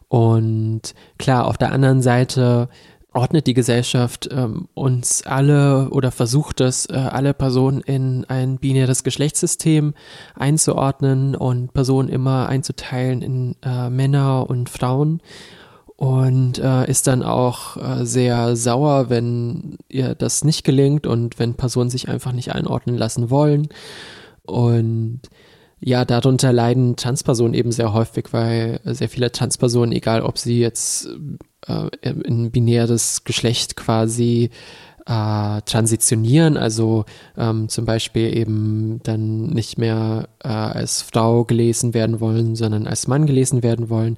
[0.06, 0.82] Und
[1.16, 2.68] klar, auf der anderen Seite
[3.14, 9.02] ordnet die Gesellschaft ähm, uns alle oder versucht es, äh, alle Personen in ein binäres
[9.02, 9.94] Geschlechtssystem
[10.34, 15.22] einzuordnen und Personen immer einzuteilen in äh, Männer und Frauen
[15.98, 21.54] und äh, ist dann auch äh, sehr sauer, wenn ihr das nicht gelingt und wenn
[21.54, 23.66] Personen sich einfach nicht einordnen lassen wollen.
[24.44, 25.22] Und
[25.80, 31.08] ja, darunter leiden Transpersonen eben sehr häufig, weil sehr viele Transpersonen, egal ob sie jetzt
[31.66, 34.50] äh, in binäres Geschlecht quasi
[35.04, 37.06] äh, transitionieren, also
[37.36, 43.08] ähm, zum Beispiel eben dann nicht mehr äh, als Frau gelesen werden wollen, sondern als
[43.08, 44.16] Mann gelesen werden wollen.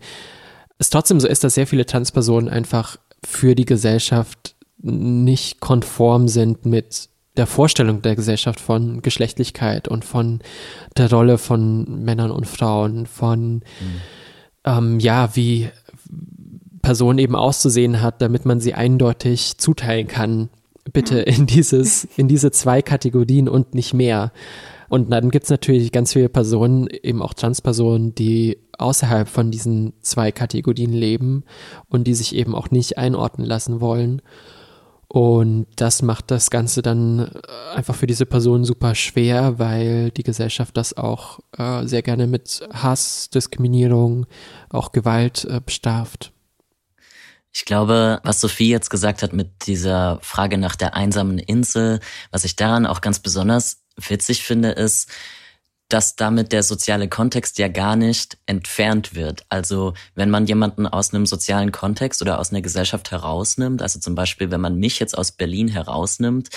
[0.80, 6.64] Es trotzdem so ist, dass sehr viele Transpersonen einfach für die Gesellschaft nicht konform sind
[6.64, 10.40] mit der Vorstellung der Gesellschaft von Geschlechtlichkeit und von
[10.96, 13.62] der Rolle von Männern und Frauen, von mhm.
[14.64, 15.68] ähm, ja, wie
[16.80, 20.48] Person eben auszusehen hat, damit man sie eindeutig zuteilen kann.
[20.94, 21.34] Bitte mhm.
[21.34, 24.32] in dieses, in diese zwei Kategorien und nicht mehr.
[24.90, 29.92] Und dann gibt es natürlich ganz viele Personen, eben auch Transpersonen, die außerhalb von diesen
[30.00, 31.44] zwei Kategorien leben
[31.88, 34.20] und die sich eben auch nicht einordnen lassen wollen.
[35.06, 40.24] Und das macht das Ganze dann äh, einfach für diese Person super schwer, weil die
[40.24, 44.26] Gesellschaft das auch äh, sehr gerne mit Hass, Diskriminierung,
[44.70, 46.32] auch Gewalt äh, bestraft.
[47.52, 52.00] Ich glaube, was Sophie jetzt gesagt hat mit dieser Frage nach der einsamen Insel,
[52.32, 55.10] was ich daran auch ganz besonders witzig finde, ist,
[55.92, 59.44] dass damit der soziale Kontext ja gar nicht entfernt wird.
[59.48, 64.14] Also wenn man jemanden aus einem sozialen Kontext oder aus einer Gesellschaft herausnimmt, also zum
[64.14, 66.48] Beispiel, wenn man mich jetzt aus Berlin herausnimmt,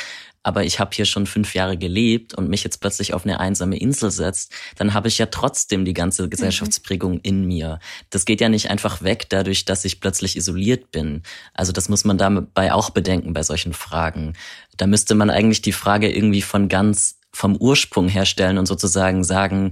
[0.43, 3.77] aber ich habe hier schon fünf Jahre gelebt und mich jetzt plötzlich auf eine einsame
[3.77, 7.79] Insel setzt, dann habe ich ja trotzdem die ganze Gesellschaftsprägung in mir.
[8.09, 11.23] Das geht ja nicht einfach weg dadurch, dass ich plötzlich isoliert bin.
[11.53, 14.33] Also das muss man dabei auch bedenken bei solchen Fragen.
[14.75, 19.71] Da müsste man eigentlich die Frage irgendwie von ganz vom Ursprung herstellen und sozusagen sagen,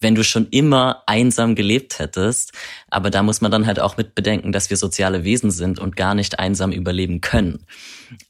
[0.00, 2.52] wenn du schon immer einsam gelebt hättest,
[2.88, 5.96] aber da muss man dann halt auch mit bedenken, dass wir soziale Wesen sind und
[5.96, 7.66] gar nicht einsam überleben können.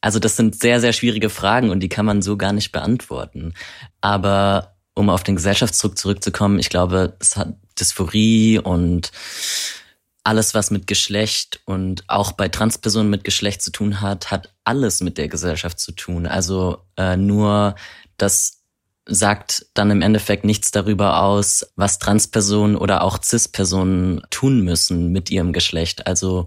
[0.00, 3.52] Also das sind sehr, sehr schwierige Fragen und die kann man so gar nicht beantworten.
[4.00, 9.12] Aber um auf den Gesellschaftsdruck zurückzukommen, ich glaube, es hat Dysphorie und
[10.24, 15.00] alles, was mit Geschlecht und auch bei Transpersonen mit Geschlecht zu tun hat, hat alles
[15.00, 16.26] mit der Gesellschaft zu tun.
[16.26, 17.76] Also äh, nur
[18.16, 18.57] das
[19.08, 25.30] sagt dann im Endeffekt nichts darüber aus, was Transpersonen oder auch Cis-Personen tun müssen mit
[25.30, 26.06] ihrem Geschlecht.
[26.06, 26.46] Also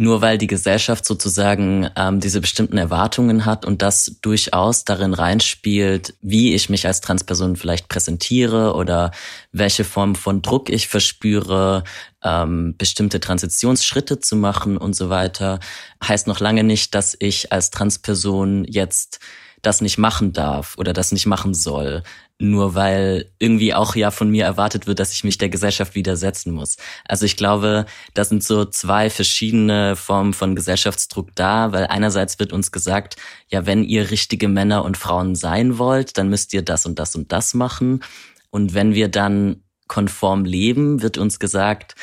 [0.00, 6.14] nur weil die Gesellschaft sozusagen ähm, diese bestimmten Erwartungen hat und das durchaus darin reinspielt,
[6.22, 9.10] wie ich mich als Transperson vielleicht präsentiere oder
[9.50, 11.82] welche Form von Druck ich verspüre,
[12.22, 15.58] ähm, bestimmte Transitionsschritte zu machen und so weiter,
[16.02, 19.18] heißt noch lange nicht, dass ich als Transperson jetzt
[19.62, 22.02] das nicht machen darf oder das nicht machen soll,
[22.38, 26.52] nur weil irgendwie auch ja von mir erwartet wird, dass ich mich der Gesellschaft widersetzen
[26.52, 26.76] muss.
[27.06, 32.52] Also ich glaube, da sind so zwei verschiedene Formen von Gesellschaftsdruck da, weil einerseits wird
[32.52, 33.16] uns gesagt,
[33.48, 37.16] ja, wenn ihr richtige Männer und Frauen sein wollt, dann müsst ihr das und das
[37.16, 38.04] und das machen.
[38.50, 41.96] Und wenn wir dann konform leben, wird uns gesagt,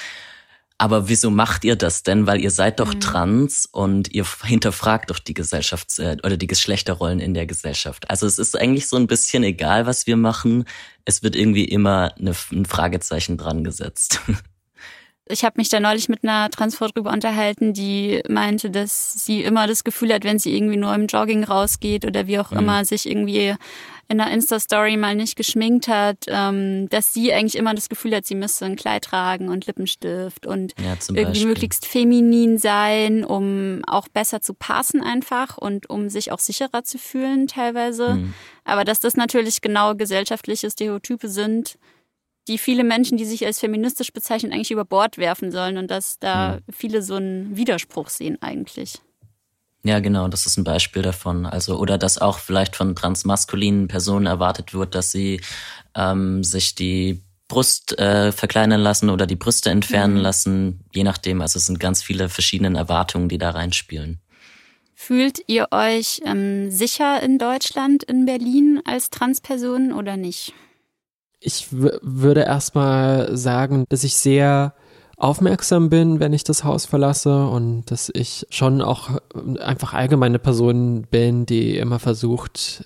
[0.77, 2.27] aber wieso macht ihr das denn?
[2.27, 2.99] Weil ihr seid doch mhm.
[2.99, 8.09] trans und ihr hinterfragt doch die Gesellschafts- äh, oder die Geschlechterrollen in der Gesellschaft.
[8.09, 10.65] Also es ist eigentlich so ein bisschen egal, was wir machen.
[11.05, 14.19] Es wird irgendwie immer eine, ein Fragezeichen dran gesetzt.
[15.27, 19.65] Ich habe mich da neulich mit einer Transfrau drüber unterhalten, die meinte, dass sie immer
[19.65, 22.59] das Gefühl hat, wenn sie irgendwie nur im Jogging rausgeht oder wie auch mhm.
[22.59, 23.55] immer sich irgendwie
[24.07, 28.25] in einer Insta-Story mal nicht geschminkt hat, ähm, dass sie eigentlich immer das Gefühl hat,
[28.25, 31.47] sie müsste ein Kleid tragen und Lippenstift und ja, irgendwie Beispiel.
[31.47, 36.97] möglichst feminin sein, um auch besser zu passen einfach und um sich auch sicherer zu
[36.97, 38.15] fühlen teilweise.
[38.15, 38.33] Mhm.
[38.63, 41.77] Aber dass das natürlich genau gesellschaftliche Stereotype sind,
[42.47, 46.19] die viele Menschen, die sich als feministisch bezeichnen, eigentlich über Bord werfen sollen und dass
[46.19, 46.73] da mhm.
[46.73, 49.01] viele so einen Widerspruch sehen eigentlich.
[49.85, 51.45] Ja, genau, das ist ein Beispiel davon.
[51.45, 55.41] Also, oder dass auch vielleicht von transmaskulinen Personen erwartet wird, dass sie
[55.95, 60.21] ähm, sich die Brust äh, verkleinern lassen oder die Brüste entfernen mhm.
[60.21, 61.39] lassen, je nachdem.
[61.39, 64.19] Also es sind ganz viele verschiedene Erwartungen, die da reinspielen.
[64.95, 70.55] Fühlt ihr euch ähm, sicher in Deutschland, in Berlin als Transperson oder nicht?
[71.39, 74.73] Ich würde erstmal sagen, dass ich sehr
[75.17, 79.09] aufmerksam bin, wenn ich das Haus verlasse und dass ich schon auch
[79.59, 82.83] einfach allgemeine Person bin, die immer versucht,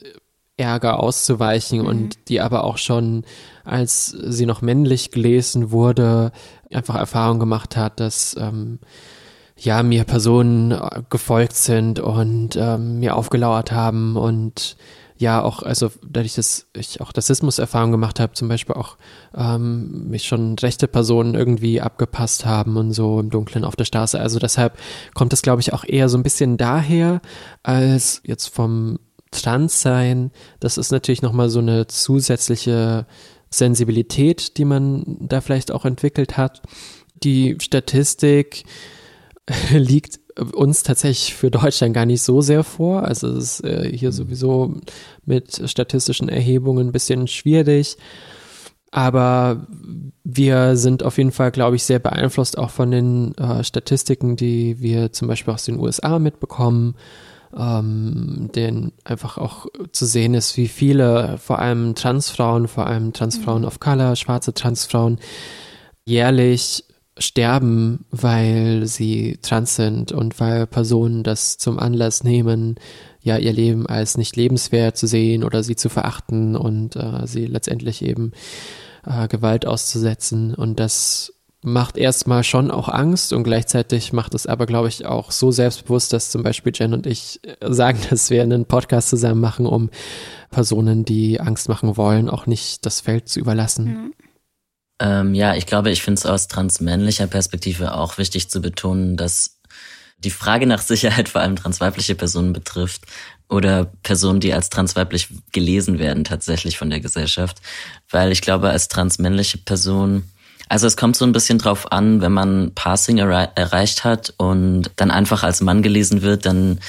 [0.58, 1.88] Ärger auszuweichen mhm.
[1.88, 3.24] und die aber auch schon,
[3.64, 6.32] als sie noch männlich gelesen wurde,
[6.72, 8.80] einfach Erfahrung gemacht hat, dass ähm,
[9.58, 10.78] ja mir Personen
[11.10, 14.78] gefolgt sind und ähm, mir aufgelauert haben und
[15.20, 18.98] ja auch, also dadurch, dass ich auch Rassismus-Erfahrungen gemacht habe, zum Beispiel auch
[19.36, 24.20] ähm, mich schon rechte Personen irgendwie abgepasst haben und so im Dunkeln auf der Straße.
[24.20, 24.78] Also deshalb
[25.14, 27.22] kommt es, glaube ich, auch eher so ein bisschen daher,
[27.64, 28.98] als jetzt vom
[29.32, 30.32] Transsein.
[30.62, 33.06] Das ist natürlich nochmal so eine zusätzliche
[33.50, 36.62] Sensibilität, die man da vielleicht auch entwickelt hat.
[37.24, 38.64] Die Statistik
[39.72, 40.19] liegt
[40.54, 43.04] uns tatsächlich für Deutschland gar nicht so sehr vor.
[43.04, 44.76] Also es ist äh, hier sowieso
[45.26, 47.98] mit statistischen Erhebungen ein bisschen schwierig.
[48.92, 49.68] Aber
[50.24, 54.80] wir sind auf jeden Fall, glaube ich, sehr beeinflusst auch von den äh, Statistiken, die
[54.82, 56.96] wir zum Beispiel aus den USA mitbekommen,
[57.56, 63.64] ähm, denen einfach auch zu sehen ist, wie viele, vor allem Transfrauen, vor allem Transfrauen
[63.64, 65.20] of Color, schwarze Transfrauen,
[66.06, 66.84] jährlich
[67.20, 72.76] sterben, weil sie trans sind und weil Personen das zum Anlass nehmen,
[73.22, 77.46] ja, ihr Leben als nicht lebenswert zu sehen oder sie zu verachten und äh, sie
[77.46, 78.32] letztendlich eben
[79.06, 80.56] äh, Gewalt auszusetzen.
[80.56, 85.32] Und das macht erstmal schon auch Angst und gleichzeitig macht es aber, glaube ich, auch
[85.32, 89.42] so selbstbewusst, dass zum Beispiel Jen und ich äh, sagen, dass wir einen Podcast zusammen
[89.42, 89.90] machen, um
[90.52, 93.86] Personen, die Angst machen wollen, auch nicht das Feld zu überlassen.
[93.86, 94.14] Mhm.
[95.00, 99.60] Ähm, ja, ich glaube, ich finde es aus transmännlicher Perspektive auch wichtig zu betonen, dass
[100.18, 103.04] die Frage nach Sicherheit vor allem transweibliche Personen betrifft
[103.48, 107.58] oder Personen, die als transweiblich gelesen werden tatsächlich von der Gesellschaft.
[108.10, 110.24] Weil ich glaube, als transmännliche Person,
[110.68, 115.10] also es kommt so ein bisschen drauf an, wenn man Passing erreicht hat und dann
[115.10, 116.80] einfach als Mann gelesen wird, dann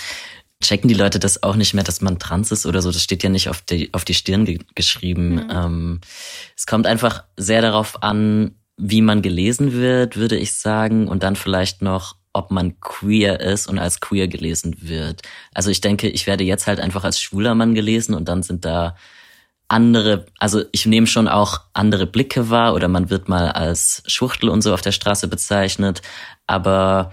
[0.62, 2.92] checken die Leute das auch nicht mehr, dass man trans ist oder so.
[2.92, 5.34] Das steht ja nicht auf die, auf die Stirn ge geschrieben.
[5.34, 5.50] Mhm.
[5.50, 6.00] Ähm,
[6.56, 11.08] es kommt einfach sehr darauf an, wie man gelesen wird, würde ich sagen.
[11.08, 15.22] Und dann vielleicht noch, ob man queer ist und als queer gelesen wird.
[15.54, 18.64] Also ich denke, ich werde jetzt halt einfach als schwuler Mann gelesen und dann sind
[18.64, 18.96] da
[19.66, 24.48] andere, also ich nehme schon auch andere Blicke wahr oder man wird mal als Schuchtel
[24.48, 26.02] und so auf der Straße bezeichnet.
[26.46, 27.12] Aber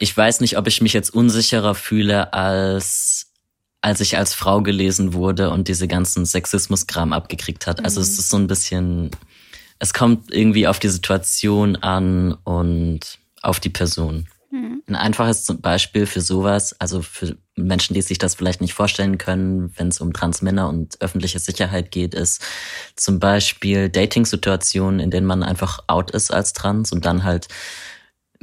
[0.00, 3.26] ich weiß nicht, ob ich mich jetzt unsicherer fühle, als
[3.82, 7.82] als ich als Frau gelesen wurde und diese ganzen Sexismus-Kram abgekriegt hat.
[7.82, 8.04] Also mhm.
[8.04, 9.10] es ist so ein bisschen,
[9.78, 14.28] es kommt irgendwie auf die Situation an und auf die Person.
[14.50, 14.82] Mhm.
[14.86, 19.72] Ein einfaches Beispiel für sowas, also für Menschen, die sich das vielleicht nicht vorstellen können,
[19.78, 22.42] wenn es um Transmänner und öffentliche Sicherheit geht, ist
[22.96, 27.48] zum Beispiel Dating-Situationen, in denen man einfach out ist als trans und dann halt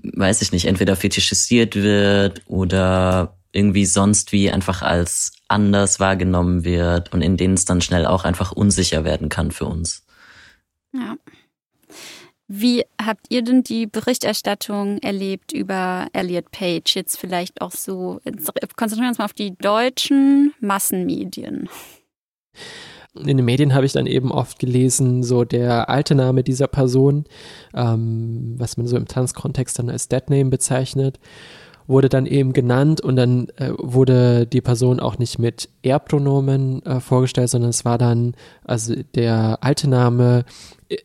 [0.03, 7.13] weiß ich nicht, entweder fetischisiert wird oder irgendwie sonst wie einfach als anders wahrgenommen wird
[7.13, 10.05] und in denen es dann schnell auch einfach unsicher werden kann für uns.
[10.93, 11.15] Ja.
[12.49, 16.95] Wie habt ihr denn die Berichterstattung erlebt über Elliot Page?
[16.95, 18.21] Jetzt vielleicht auch so,
[18.75, 21.67] konzentrieren wir uns mal auf die deutschen Massenmedien
[23.25, 27.25] in den Medien habe ich dann eben oft gelesen, so der alte Name dieser Person,
[27.73, 31.19] ähm, was man so im Tanzkontext dann als Deadname bezeichnet,
[31.87, 36.99] wurde dann eben genannt und dann äh, wurde die Person auch nicht mit Er-Pronomen äh,
[36.99, 40.43] vorgestellt, sondern es war dann, also der alte Name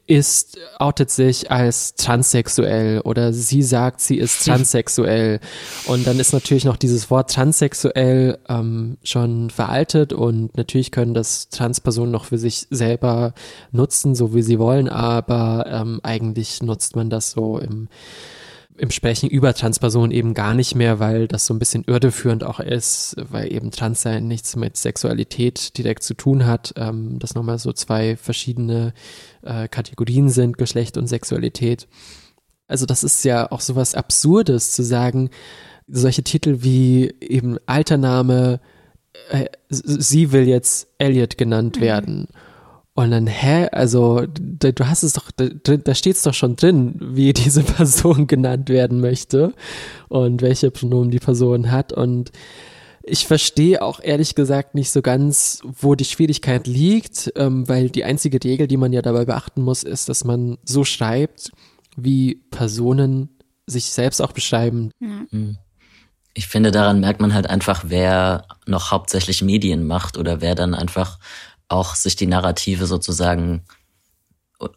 [0.07, 5.41] ist, outet sich als transsexuell oder sie sagt, sie ist transsexuell.
[5.87, 11.49] Und dann ist natürlich noch dieses Wort transsexuell ähm, schon veraltet und natürlich können das
[11.49, 13.35] Transpersonen noch für sich selber
[13.71, 17.89] nutzen, so wie sie wollen, aber ähm, eigentlich nutzt man das so im
[18.79, 22.61] im Sprechen über Transpersonen eben gar nicht mehr, weil das so ein bisschen irdeführend auch
[22.61, 27.73] ist, weil eben Transsein nichts mit Sexualität direkt zu tun hat, ähm, dass nochmal so
[27.73, 28.95] zwei verschiedene
[29.43, 31.87] äh, Kategorien sind, Geschlecht und Sexualität.
[32.67, 35.31] Also das ist ja auch sowas Absurdes zu sagen,
[35.87, 38.61] solche Titel wie eben Altername,
[39.31, 41.83] äh, sie will jetzt Elliot genannt mhm.
[42.95, 46.95] Und dann, hä, also du hast es doch, da, da steht es doch schon drin,
[47.01, 49.55] wie diese Person genannt werden möchte
[50.09, 51.93] und welche Pronomen die Person hat.
[51.93, 52.33] Und
[53.03, 58.05] ich verstehe auch ehrlich gesagt nicht so ganz, wo die Schwierigkeit liegt, ähm, weil die
[58.05, 61.51] einzige Regel, die man ja dabei beachten muss, ist, dass man so schreibt,
[61.97, 63.31] wie Personen
[63.67, 64.91] sich selbst auch beschreiben.
[65.01, 65.59] Mhm.
[66.35, 70.75] Ich finde, daran merkt man halt einfach, wer noch hauptsächlich Medien macht oder wer dann
[70.75, 71.19] einfach
[71.73, 73.65] auch sich die Narrative sozusagen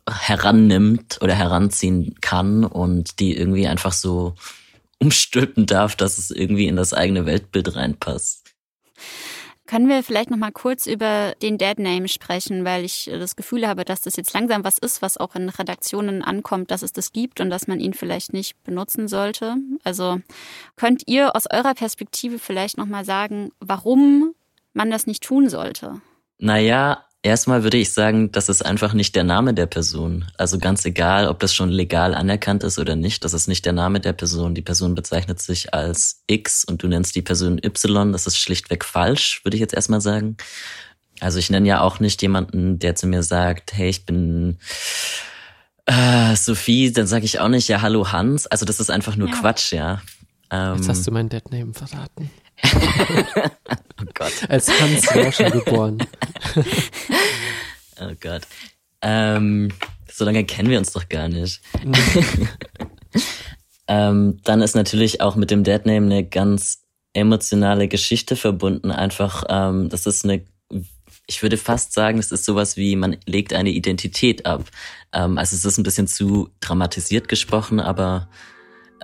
[0.09, 4.35] herannimmt oder heranziehen kann und die irgendwie einfach so
[4.99, 8.45] umstülpen darf, dass es irgendwie in das eigene Weltbild reinpasst.
[9.67, 13.67] Können wir vielleicht noch mal kurz über den Dead Name sprechen, weil ich das Gefühl
[13.67, 17.13] habe, dass das jetzt langsam was ist, was auch in Redaktionen ankommt, dass es das
[17.13, 19.55] gibt und dass man ihn vielleicht nicht benutzen sollte.
[19.83, 20.19] Also
[20.75, 24.35] könnt ihr aus eurer Perspektive vielleicht noch mal sagen, warum
[24.73, 25.99] man das nicht tun sollte?
[26.37, 30.25] Naja, erstmal würde ich sagen, das ist einfach nicht der Name der Person.
[30.37, 33.73] Also ganz egal, ob das schon legal anerkannt ist oder nicht, das ist nicht der
[33.73, 34.53] Name der Person.
[34.53, 38.11] Die Person bezeichnet sich als X und du nennst die Person Y.
[38.11, 40.37] Das ist schlichtweg falsch, würde ich jetzt erstmal sagen.
[41.19, 44.59] Also ich nenne ja auch nicht jemanden, der zu mir sagt, hey, ich bin
[45.85, 48.47] äh, Sophie, dann sage ich auch nicht, ja, hallo Hans.
[48.47, 49.35] Also das ist einfach nur ja.
[49.35, 50.01] Quatsch, ja.
[50.51, 52.29] Ähm, Jetzt hast du mein Deadname verraten.
[54.01, 54.33] oh Gott.
[54.49, 55.97] Als Hans war schon geboren.
[58.01, 58.41] oh Gott.
[59.01, 59.71] Ähm,
[60.11, 61.61] so lange kennen wir uns doch gar nicht.
[63.87, 68.91] ähm, dann ist natürlich auch mit dem Deadname eine ganz emotionale Geschichte verbunden.
[68.91, 70.43] Einfach, ähm, das ist eine
[71.27, 74.65] ich würde fast sagen, es ist sowas wie, man legt eine Identität ab.
[75.11, 78.29] Ähm, also es ist ein bisschen zu dramatisiert gesprochen, aber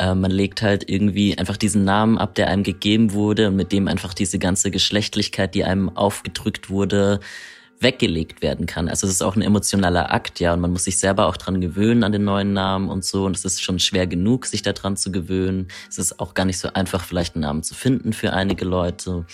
[0.02, 3.72] äh, man legt halt irgendwie einfach diesen Namen ab, der einem gegeben wurde und mit
[3.72, 7.20] dem einfach diese ganze Geschlechtlichkeit, die einem aufgedrückt wurde,
[7.80, 8.90] weggelegt werden kann.
[8.90, 11.62] Also es ist auch ein emotionaler Akt, ja, und man muss sich selber auch dran
[11.62, 13.26] gewöhnen an den neuen Namen und so.
[13.26, 15.68] Und es ist schon schwer genug, sich daran zu gewöhnen.
[15.90, 19.26] Es ist auch gar nicht so einfach, vielleicht einen Namen zu finden für einige Leute.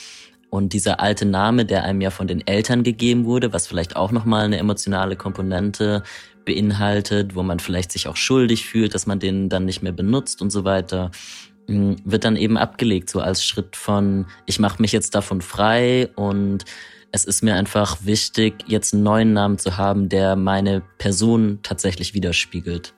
[0.49, 4.11] Und dieser alte Name, der einem ja von den Eltern gegeben wurde, was vielleicht auch
[4.11, 6.03] nochmal eine emotionale Komponente
[6.47, 10.41] beinhaltet, wo man vielleicht sich auch schuldig fühlt, dass man den dann nicht mehr benutzt
[10.41, 11.11] und so weiter,
[11.67, 16.09] mm, wird dann eben abgelegt, so als Schritt von, ich mache mich jetzt davon frei
[16.15, 16.63] und
[17.11, 22.13] es ist mir einfach wichtig, jetzt einen neuen Namen zu haben, der meine Person tatsächlich
[22.13, 22.93] widerspiegelt.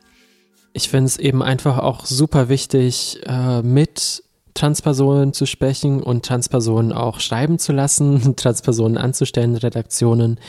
[0.74, 4.24] Ich finde es eben einfach auch super wichtig, äh, mit
[4.54, 10.40] Transpersonen zu sprechen und Transpersonen auch schreiben zu lassen, Transpersonen anzustellen, Redaktionen,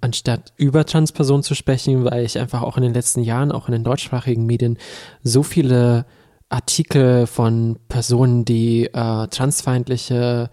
[0.00, 3.72] anstatt über Transpersonen zu sprechen, weil ich einfach auch in den letzten Jahren, auch in
[3.72, 4.78] den deutschsprachigen Medien,
[5.22, 6.06] so viele
[6.48, 10.50] Artikel von Personen, die äh, transfeindliche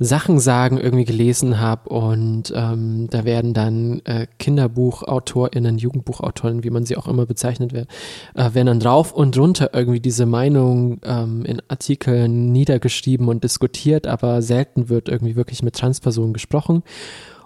[0.00, 6.84] Sachen sagen irgendwie gelesen habe und ähm, da werden dann äh, KinderbuchautorInnen, JugendbuchautorInnen, wie man
[6.84, 7.88] sie auch immer bezeichnet wird,
[8.34, 14.06] äh, werden dann drauf und runter irgendwie diese Meinung ähm, in Artikeln niedergeschrieben und diskutiert,
[14.06, 16.84] aber selten wird irgendwie wirklich mit Transpersonen gesprochen.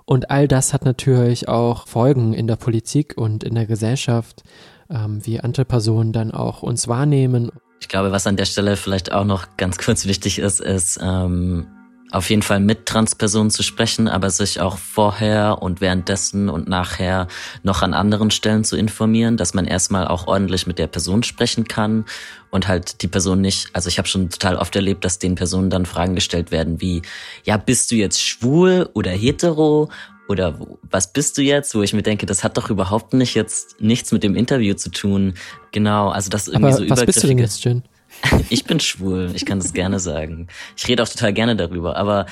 [0.05, 4.43] Und all das hat natürlich auch Folgen in der Politik und in der Gesellschaft,
[4.91, 7.51] ähm, wie andere Personen dann auch uns wahrnehmen.
[7.81, 11.67] Ich glaube, was an der Stelle vielleicht auch noch ganz kurz wichtig ist, ist, ähm,
[12.13, 17.27] auf jeden Fall mit Transpersonen zu sprechen, aber sich auch vorher und währenddessen und nachher
[17.63, 21.65] noch an anderen Stellen zu informieren, dass man erstmal auch ordentlich mit der Person sprechen
[21.65, 22.05] kann
[22.51, 25.71] und halt die Person nicht, also ich habe schon total oft erlebt, dass den Personen
[25.71, 27.01] dann Fragen gestellt werden wie,
[27.45, 29.89] ja, bist du jetzt schwul oder hetero
[30.29, 31.75] oder was bist du jetzt?
[31.75, 34.91] Wo ich mir denke, das hat doch überhaupt nicht jetzt nichts mit dem Interview zu
[34.91, 35.35] tun.
[35.73, 37.83] Genau, also das irgendwie aber so was bist du denn jetzt, Jen?
[38.51, 40.49] Ich bin schwul, ich kann das gerne sagen.
[40.77, 42.27] Ich rede auch total gerne darüber, aber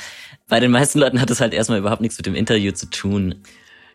[0.49, 3.37] bei den meisten Leuten hat es halt erstmal überhaupt nichts mit dem Interview zu tun.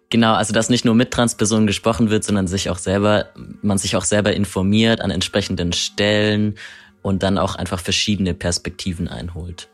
[0.10, 3.28] Genau, also dass nicht nur mit Transpersonen gesprochen wird, sondern sich auch selber,
[3.62, 6.56] man sich auch selber informiert an entsprechenden Stellen
[7.02, 9.68] und dann auch einfach verschiedene Perspektiven einholt.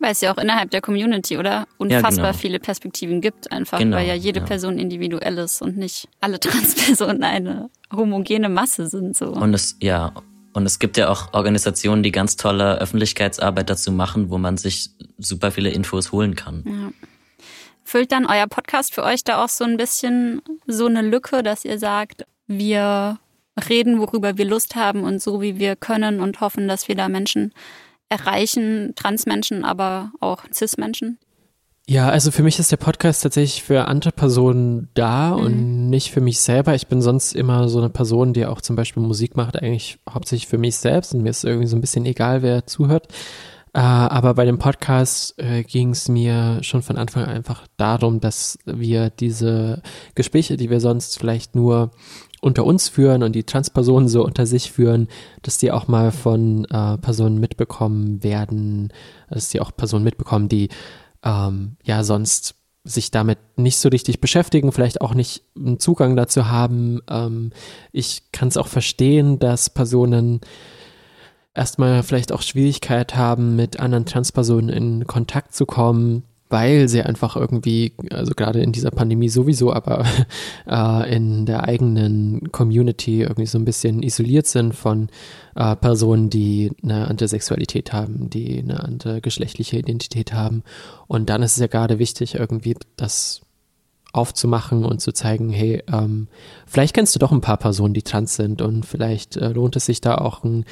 [0.00, 1.66] Weil es ja auch innerhalb der Community, oder?
[1.76, 2.40] Unfassbar ja, genau.
[2.40, 4.46] viele Perspektiven gibt, einfach, genau, weil ja jede ja.
[4.46, 9.16] Person individuell ist und nicht alle Transpersonen eine homogene Masse sind.
[9.16, 9.30] So.
[9.30, 10.12] Und es, ja,
[10.52, 14.90] und es gibt ja auch Organisationen, die ganz tolle Öffentlichkeitsarbeit dazu machen, wo man sich
[15.18, 16.64] super viele Infos holen kann.
[16.66, 17.06] Ja.
[17.84, 21.64] Füllt dann euer Podcast für euch da auch so ein bisschen so eine Lücke, dass
[21.64, 23.18] ihr sagt, wir
[23.68, 27.08] reden, worüber wir Lust haben und so wie wir können und hoffen, dass wir da
[27.08, 27.52] Menschen
[28.08, 31.18] erreichen, Transmenschen, aber auch Cis-Menschen?
[31.90, 35.42] Ja, also für mich ist der Podcast tatsächlich für andere Personen da mhm.
[35.42, 36.74] und nicht für mich selber.
[36.74, 40.48] Ich bin sonst immer so eine Person, die auch zum Beispiel Musik macht, eigentlich hauptsächlich
[40.48, 43.08] für mich selbst und mir ist irgendwie so ein bisschen egal, wer zuhört.
[43.72, 48.20] Äh, aber bei dem Podcast äh, ging es mir schon von Anfang an einfach darum,
[48.20, 49.80] dass wir diese
[50.14, 51.90] Gespräche, die wir sonst vielleicht nur
[52.42, 55.08] unter uns führen und die Transpersonen so unter sich führen,
[55.40, 58.92] dass die auch mal von äh, Personen mitbekommen werden,
[59.30, 60.68] dass die auch Personen mitbekommen, die
[61.22, 62.54] ähm, ja sonst
[62.84, 67.00] sich damit nicht so richtig beschäftigen, vielleicht auch nicht einen Zugang dazu haben.
[67.08, 67.50] Ähm,
[67.92, 70.40] ich kann es auch verstehen, dass Personen
[71.54, 77.36] erstmal vielleicht auch Schwierigkeit haben, mit anderen Transpersonen in Kontakt zu kommen, weil sie einfach
[77.36, 80.04] irgendwie, also gerade in dieser Pandemie sowieso, aber
[80.66, 85.08] äh, in der eigenen Community irgendwie so ein bisschen isoliert sind von
[85.54, 90.62] äh, Personen, die eine andere Sexualität haben, die eine andere geschlechtliche Identität haben.
[91.06, 93.42] Und dann ist es ja gerade wichtig, irgendwie das
[94.18, 96.26] aufzumachen und zu zeigen, hey, ähm,
[96.66, 99.86] vielleicht kennst du doch ein paar Personen, die trans sind und vielleicht äh, lohnt es
[99.86, 100.64] sich da auch ein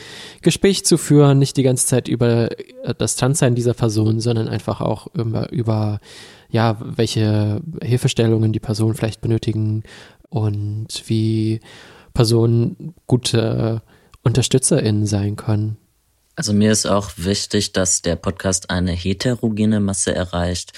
[0.42, 4.80] Gespräch zu führen, nicht die ganze Zeit über äh, das Transsein dieser Person, sondern einfach
[4.80, 6.01] auch über, über
[6.51, 9.84] ja, welche Hilfestellungen die Personen vielleicht benötigen
[10.28, 11.61] und wie
[12.12, 13.82] Personen gute
[14.24, 15.76] UnterstützerInnen sein können.
[16.34, 20.72] Also mir ist auch wichtig, dass der Podcast eine heterogene Masse erreicht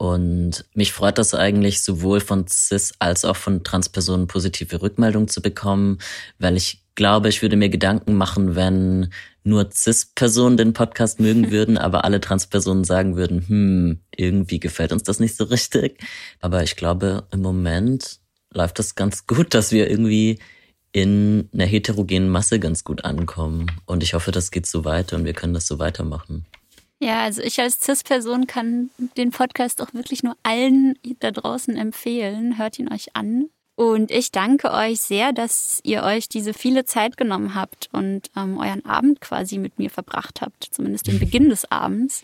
[0.00, 5.42] Und mich freut das eigentlich sowohl von CIS als auch von Transpersonen positive Rückmeldungen zu
[5.42, 5.98] bekommen,
[6.38, 9.12] weil ich glaube, ich würde mir Gedanken machen, wenn
[9.44, 15.02] nur CIS-Personen den Podcast mögen würden, aber alle Transpersonen sagen würden, hm, irgendwie gefällt uns
[15.02, 16.02] das nicht so richtig.
[16.40, 18.20] Aber ich glaube, im Moment
[18.54, 20.38] läuft das ganz gut, dass wir irgendwie
[20.92, 23.70] in einer heterogenen Masse ganz gut ankommen.
[23.84, 26.46] Und ich hoffe, das geht so weiter und wir können das so weitermachen.
[27.02, 32.58] Ja, also ich als CIS-Person kann den Podcast auch wirklich nur allen da draußen empfehlen.
[32.58, 33.48] Hört ihn euch an.
[33.74, 38.58] Und ich danke euch sehr, dass ihr euch diese viele Zeit genommen habt und ähm,
[38.58, 42.22] euren Abend quasi mit mir verbracht habt, zumindest den Beginn des Abends.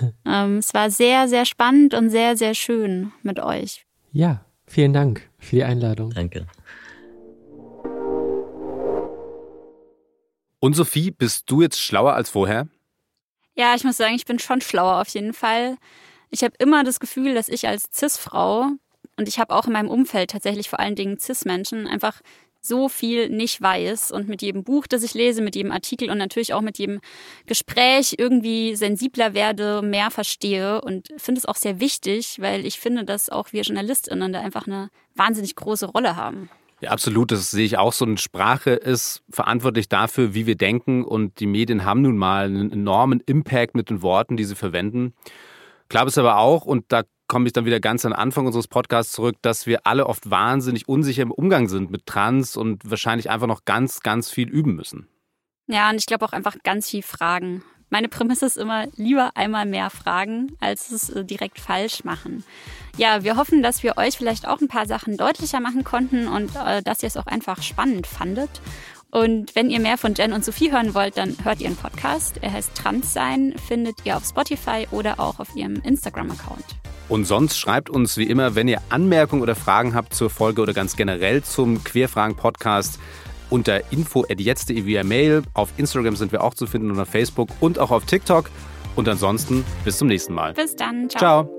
[0.26, 3.86] ähm, es war sehr, sehr spannend und sehr, sehr schön mit euch.
[4.10, 6.10] Ja, vielen Dank für die Einladung.
[6.10, 6.48] Danke.
[10.58, 12.66] Und Sophie, bist du jetzt schlauer als vorher?
[13.58, 15.78] Ja, ich muss sagen, ich bin schon schlauer auf jeden Fall.
[16.30, 18.68] Ich habe immer das Gefühl, dass ich als CIS-Frau
[19.16, 22.20] und ich habe auch in meinem Umfeld tatsächlich vor allen Dingen CIS-Menschen einfach
[22.60, 26.18] so viel nicht weiß und mit jedem Buch, das ich lese, mit jedem Artikel und
[26.18, 27.00] natürlich auch mit jedem
[27.46, 33.04] Gespräch irgendwie sensibler werde, mehr verstehe und finde es auch sehr wichtig, weil ich finde,
[33.04, 36.48] dass auch wir JournalistInnen da einfach eine wahnsinnig große Rolle haben.
[36.80, 37.32] Ja, absolut.
[37.32, 38.04] Das sehe ich auch so.
[38.04, 41.04] Eine Sprache ist verantwortlich dafür, wie wir denken.
[41.04, 45.14] Und die Medien haben nun mal einen enormen Impact mit den Worten, die sie verwenden.
[45.88, 48.68] Klar ist aber auch, und da komme ich dann wieder ganz an den Anfang unseres
[48.68, 53.30] Podcasts zurück, dass wir alle oft wahnsinnig unsicher im Umgang sind mit Trans und wahrscheinlich
[53.30, 55.08] einfach noch ganz, ganz viel üben müssen.
[55.66, 57.62] Ja, und ich glaube auch einfach ganz viel Fragen.
[57.90, 62.44] Meine Prämisse ist immer, lieber einmal mehr fragen, als es äh, direkt falsch machen.
[62.96, 66.50] Ja, wir hoffen, dass wir euch vielleicht auch ein paar Sachen deutlicher machen konnten und
[66.56, 68.50] äh, dass ihr es auch einfach spannend fandet.
[69.10, 72.40] Und wenn ihr mehr von Jen und Sophie hören wollt, dann hört ihren Podcast.
[72.42, 76.64] Er heißt Transsein, findet ihr auf Spotify oder auch auf ihrem Instagram-Account.
[77.08, 80.74] Und sonst schreibt uns wie immer, wenn ihr Anmerkungen oder Fragen habt zur Folge oder
[80.74, 82.98] ganz generell zum Querfragen-Podcast
[83.50, 85.42] unter info.jetzt.de via Mail.
[85.54, 88.50] Auf Instagram sind wir auch zu finden und auf Facebook und auch auf TikTok.
[88.96, 90.54] Und ansonsten bis zum nächsten Mal.
[90.54, 91.08] Bis dann.
[91.08, 91.44] Ciao.
[91.44, 91.57] Ciao.